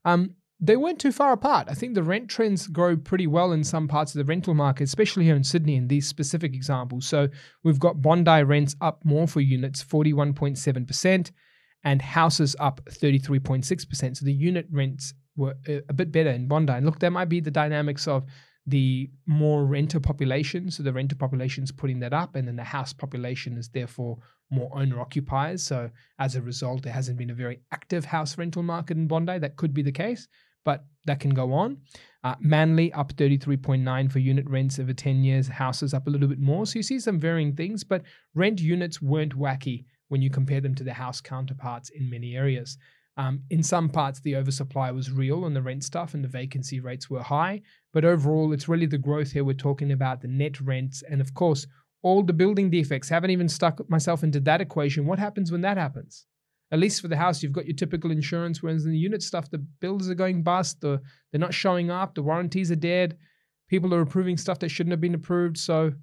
um, 0.05 0.35
they 0.59 0.77
weren't 0.77 0.99
too 0.99 1.11
far 1.11 1.33
apart. 1.33 1.67
I 1.69 1.73
think 1.73 1.95
the 1.95 2.03
rent 2.03 2.29
trends 2.29 2.67
grow 2.67 2.95
pretty 2.95 3.25
well 3.25 3.51
in 3.51 3.63
some 3.63 3.87
parts 3.87 4.13
of 4.13 4.19
the 4.19 4.25
rental 4.25 4.53
market, 4.53 4.83
especially 4.83 5.25
here 5.25 5.35
in 5.35 5.43
Sydney 5.43 5.75
in 5.75 5.87
these 5.87 6.07
specific 6.07 6.53
examples. 6.53 7.07
So 7.07 7.29
we've 7.63 7.79
got 7.79 8.01
Bondi 8.01 8.43
rents 8.43 8.75
up 8.79 9.03
more 9.03 9.27
for 9.27 9.41
units, 9.41 9.83
41.7%, 9.83 11.31
and 11.83 12.01
houses 12.01 12.55
up 12.59 12.81
33.6%. 12.85 14.17
So 14.17 14.25
the 14.25 14.33
unit 14.33 14.67
rents 14.71 15.15
were 15.35 15.55
a 15.67 15.93
bit 15.93 16.11
better 16.11 16.29
in 16.29 16.47
Bondi. 16.47 16.73
And 16.73 16.85
look, 16.85 16.99
there 16.99 17.11
might 17.11 17.29
be 17.29 17.39
the 17.39 17.51
dynamics 17.51 18.07
of 18.07 18.23
the 18.67 19.09
more 19.25 19.65
renter 19.65 19.99
population. 19.99 20.69
So 20.69 20.83
the 20.83 20.91
renter 20.91 21.15
population 21.15 21.63
is 21.63 21.71
putting 21.71 21.99
that 22.01 22.13
up, 22.13 22.35
and 22.35 22.47
then 22.47 22.57
the 22.57 22.63
house 22.63 22.93
population 22.93 23.57
is 23.57 23.69
therefore 23.69 24.17
more 24.51 24.69
owner 24.73 24.99
occupiers. 24.99 25.63
So 25.63 25.89
as 26.19 26.35
a 26.35 26.41
result, 26.41 26.83
there 26.83 26.93
hasn't 26.93 27.17
been 27.17 27.29
a 27.29 27.35
very 27.35 27.61
active 27.71 28.05
house 28.05 28.37
rental 28.37 28.63
market 28.63 28.97
in 28.97 29.07
Bondi. 29.07 29.39
That 29.39 29.55
could 29.55 29.73
be 29.73 29.81
the 29.81 29.91
case, 29.91 30.27
but 30.65 30.85
that 31.05 31.21
can 31.21 31.33
go 31.33 31.53
on. 31.53 31.77
Uh, 32.25 32.35
Manly 32.41 32.91
up 32.91 33.13
33.9 33.13 34.11
for 34.11 34.19
unit 34.19 34.45
rents 34.49 34.79
over 34.79 34.93
10 34.93 35.23
years, 35.23 35.47
houses 35.47 35.93
up 35.93 36.07
a 36.07 36.09
little 36.09 36.27
bit 36.27 36.39
more. 36.39 36.65
So 36.65 36.79
you 36.79 36.83
see 36.83 36.99
some 36.99 37.21
varying 37.21 37.55
things, 37.55 37.85
but 37.85 38.03
rent 38.35 38.59
units 38.59 39.01
weren't 39.01 39.37
wacky 39.37 39.85
when 40.09 40.21
you 40.21 40.29
compare 40.29 40.59
them 40.59 40.75
to 40.75 40.83
the 40.83 40.93
house 40.93 41.21
counterparts 41.21 41.89
in 41.89 42.09
many 42.09 42.35
areas. 42.35 42.77
Um, 43.17 43.41
in 43.49 43.63
some 43.63 43.89
parts, 43.89 44.19
the 44.19 44.35
oversupply 44.35 44.91
was 44.91 45.11
real 45.11 45.43
on 45.43 45.53
the 45.53 45.61
rent 45.61 45.83
stuff 45.83 46.13
and 46.13 46.23
the 46.23 46.27
vacancy 46.27 46.79
rates 46.79 47.09
were 47.09 47.23
high. 47.23 47.61
But 47.91 48.05
overall, 48.05 48.53
it's 48.53 48.69
really 48.69 48.85
the 48.85 48.99
growth 48.99 49.31
here 49.31 49.43
we're 49.43 49.53
talking 49.53 49.91
about, 49.91 50.21
the 50.21 50.27
net 50.27 50.61
rents. 50.61 51.03
And 51.09 51.19
of 51.19 51.33
course, 51.33 51.65
all 52.03 52.23
the 52.23 52.33
building 52.33 52.69
defects. 52.69 53.09
Haven't 53.09 53.31
even 53.31 53.49
stuck 53.49 53.89
myself 53.89 54.23
into 54.23 54.39
that 54.41 54.61
equation. 54.61 55.07
What 55.07 55.19
happens 55.19 55.51
when 55.51 55.61
that 55.61 55.77
happens? 55.77 56.25
At 56.71 56.79
least 56.79 57.01
for 57.01 57.07
the 57.07 57.17
house, 57.17 57.41
you've 57.41 57.53
got 57.53 57.65
your 57.65 57.75
typical 57.75 58.11
insurance, 58.11 58.61
whereas 58.61 58.85
in 58.85 58.91
the 58.91 58.97
unit 58.97 59.23
stuff, 59.23 59.49
the 59.49 59.57
builders 59.57 60.09
are 60.09 60.15
going 60.15 60.43
bust, 60.43 60.81
the, 60.81 61.01
they're 61.31 61.39
not 61.39 61.53
showing 61.53 61.89
up, 61.89 62.13
the 62.13 62.21
warranties 62.21 62.71
are 62.71 62.75
dead, 62.75 63.17
people 63.69 63.93
are 63.93 64.01
approving 64.01 64.37
stuff 64.37 64.59
that 64.59 64.69
shouldn't 64.69 64.91
have 64.91 65.01
been 65.01 65.15
approved. 65.15 65.57
So 65.57 65.93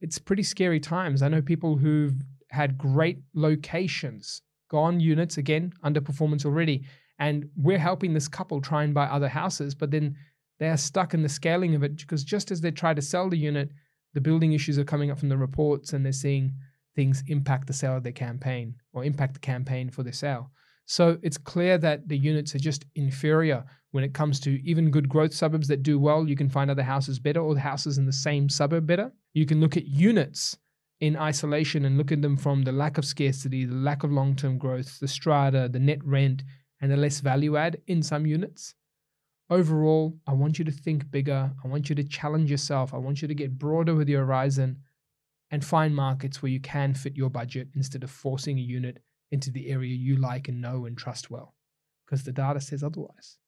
it's 0.00 0.18
pretty 0.18 0.42
scary 0.42 0.80
times. 0.80 1.22
I 1.22 1.28
know 1.28 1.42
people 1.42 1.76
who've 1.76 2.14
had 2.50 2.78
great 2.78 3.18
locations 3.34 4.42
gone 4.72 4.98
units 4.98 5.36
again, 5.36 5.70
underperformance 5.84 6.46
already. 6.46 6.82
And 7.18 7.48
we're 7.56 7.78
helping 7.78 8.14
this 8.14 8.26
couple 8.26 8.60
try 8.60 8.84
and 8.84 8.94
buy 8.94 9.04
other 9.04 9.28
houses, 9.28 9.74
but 9.74 9.90
then 9.90 10.16
they 10.58 10.70
are 10.70 10.78
stuck 10.78 11.12
in 11.12 11.22
the 11.22 11.28
scaling 11.28 11.74
of 11.74 11.82
it 11.82 11.98
because 11.98 12.24
just 12.24 12.50
as 12.50 12.62
they 12.62 12.70
try 12.70 12.94
to 12.94 13.02
sell 13.02 13.28
the 13.28 13.36
unit, 13.36 13.70
the 14.14 14.20
building 14.20 14.54
issues 14.54 14.78
are 14.78 14.84
coming 14.84 15.10
up 15.10 15.18
from 15.18 15.28
the 15.28 15.36
reports 15.36 15.92
and 15.92 16.04
they're 16.04 16.12
seeing 16.12 16.52
things 16.96 17.22
impact 17.28 17.66
the 17.66 17.72
sale 17.74 17.96
of 17.96 18.02
their 18.02 18.12
campaign 18.12 18.74
or 18.94 19.04
impact 19.04 19.34
the 19.34 19.40
campaign 19.40 19.90
for 19.90 20.02
their 20.02 20.12
sale. 20.12 20.50
So 20.86 21.18
it's 21.22 21.38
clear 21.38 21.76
that 21.78 22.08
the 22.08 22.16
units 22.16 22.54
are 22.54 22.58
just 22.58 22.86
inferior 22.94 23.64
when 23.90 24.04
it 24.04 24.14
comes 24.14 24.40
to 24.40 24.50
even 24.66 24.90
good 24.90 25.08
growth 25.08 25.34
suburbs 25.34 25.68
that 25.68 25.82
do 25.82 25.98
well. 25.98 26.26
You 26.26 26.36
can 26.36 26.48
find 26.48 26.70
other 26.70 26.82
houses 26.82 27.18
better 27.18 27.40
or 27.40 27.56
houses 27.56 27.98
in 27.98 28.06
the 28.06 28.12
same 28.12 28.48
suburb 28.48 28.86
better. 28.86 29.12
You 29.34 29.44
can 29.44 29.60
look 29.60 29.76
at 29.76 29.86
units 29.86 30.56
in 31.02 31.16
isolation 31.16 31.84
and 31.84 31.98
look 31.98 32.12
at 32.12 32.22
them 32.22 32.36
from 32.36 32.62
the 32.62 32.70
lack 32.70 32.96
of 32.96 33.04
scarcity, 33.04 33.64
the 33.64 33.74
lack 33.74 34.04
of 34.04 34.12
long 34.12 34.36
term 34.36 34.56
growth, 34.56 35.00
the 35.00 35.08
strata, 35.08 35.68
the 35.68 35.80
net 35.80 36.02
rent, 36.04 36.44
and 36.80 36.92
the 36.92 36.96
less 36.96 37.18
value 37.18 37.56
add 37.56 37.76
in 37.88 38.04
some 38.04 38.24
units. 38.24 38.76
Overall, 39.50 40.16
I 40.28 40.32
want 40.32 40.60
you 40.60 40.64
to 40.64 40.70
think 40.70 41.10
bigger. 41.10 41.50
I 41.62 41.68
want 41.68 41.88
you 41.90 41.96
to 41.96 42.04
challenge 42.04 42.52
yourself. 42.52 42.94
I 42.94 42.98
want 42.98 43.20
you 43.20 43.26
to 43.26 43.34
get 43.34 43.58
broader 43.58 43.96
with 43.96 44.08
your 44.08 44.24
horizon 44.24 44.78
and 45.50 45.64
find 45.64 45.94
markets 45.94 46.40
where 46.40 46.52
you 46.52 46.60
can 46.60 46.94
fit 46.94 47.16
your 47.16 47.30
budget 47.30 47.68
instead 47.74 48.04
of 48.04 48.10
forcing 48.10 48.56
a 48.58 48.62
unit 48.62 49.02
into 49.32 49.50
the 49.50 49.70
area 49.70 49.92
you 49.92 50.16
like 50.16 50.46
and 50.46 50.60
know 50.60 50.86
and 50.86 50.96
trust 50.96 51.32
well, 51.32 51.52
because 52.06 52.22
the 52.22 52.32
data 52.32 52.60
says 52.60 52.84
otherwise. 52.84 53.38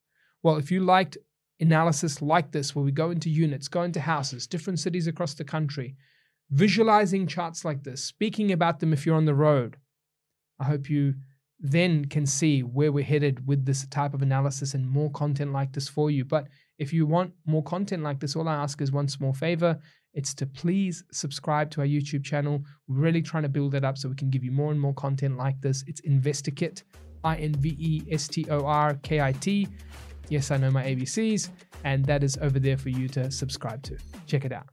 Well, 0.42 0.56
if 0.56 0.72
you 0.72 0.80
liked 0.80 1.18
analysis 1.60 2.20
like 2.20 2.50
this, 2.50 2.74
where 2.74 2.84
we 2.84 2.90
go 2.90 3.12
into 3.12 3.30
units, 3.30 3.68
go 3.68 3.82
into 3.82 4.00
houses, 4.00 4.48
different 4.48 4.80
cities 4.80 5.06
across 5.06 5.34
the 5.34 5.44
country, 5.44 5.94
visualizing 6.54 7.26
charts 7.26 7.64
like 7.64 7.82
this, 7.82 8.04
speaking 8.04 8.52
about 8.52 8.78
them 8.78 8.92
if 8.92 9.04
you're 9.04 9.16
on 9.16 9.24
the 9.24 9.34
road, 9.34 9.76
I 10.60 10.64
hope 10.64 10.88
you 10.88 11.14
then 11.58 12.04
can 12.04 12.26
see 12.26 12.62
where 12.62 12.92
we're 12.92 13.02
headed 13.02 13.46
with 13.46 13.64
this 13.64 13.86
type 13.88 14.14
of 14.14 14.22
analysis 14.22 14.74
and 14.74 14.88
more 14.88 15.10
content 15.10 15.52
like 15.52 15.72
this 15.72 15.88
for 15.88 16.10
you. 16.10 16.24
But 16.24 16.46
if 16.78 16.92
you 16.92 17.06
want 17.06 17.32
more 17.44 17.62
content 17.62 18.04
like 18.04 18.20
this, 18.20 18.36
all 18.36 18.48
I 18.48 18.54
ask 18.54 18.80
is 18.80 18.92
one 18.92 19.08
small 19.08 19.32
favor. 19.32 19.78
It's 20.12 20.32
to 20.34 20.46
please 20.46 21.02
subscribe 21.10 21.70
to 21.72 21.80
our 21.80 21.86
YouTube 21.86 22.22
channel. 22.22 22.62
We're 22.86 22.98
really 22.98 23.22
trying 23.22 23.42
to 23.42 23.48
build 23.48 23.74
it 23.74 23.84
up 23.84 23.98
so 23.98 24.08
we 24.08 24.14
can 24.14 24.30
give 24.30 24.44
you 24.44 24.52
more 24.52 24.70
and 24.70 24.80
more 24.80 24.94
content 24.94 25.36
like 25.36 25.60
this. 25.60 25.82
It's 25.88 26.02
Investorkit, 26.02 26.84
I 27.24 27.36
N 27.36 27.54
V 27.54 27.76
E 27.80 28.02
S 28.12 28.28
T 28.28 28.46
O 28.48 28.64
R 28.64 28.94
K 29.02 29.20
I 29.20 29.32
T. 29.32 29.66
Yes, 30.28 30.52
I 30.52 30.56
know 30.56 30.70
my 30.70 30.84
ABCs, 30.84 31.50
and 31.82 32.04
that 32.04 32.22
is 32.22 32.38
over 32.40 32.60
there 32.60 32.78
for 32.78 32.90
you 32.90 33.08
to 33.08 33.30
subscribe 33.30 33.82
to. 33.84 33.98
Check 34.26 34.44
it 34.44 34.52
out. 34.52 34.68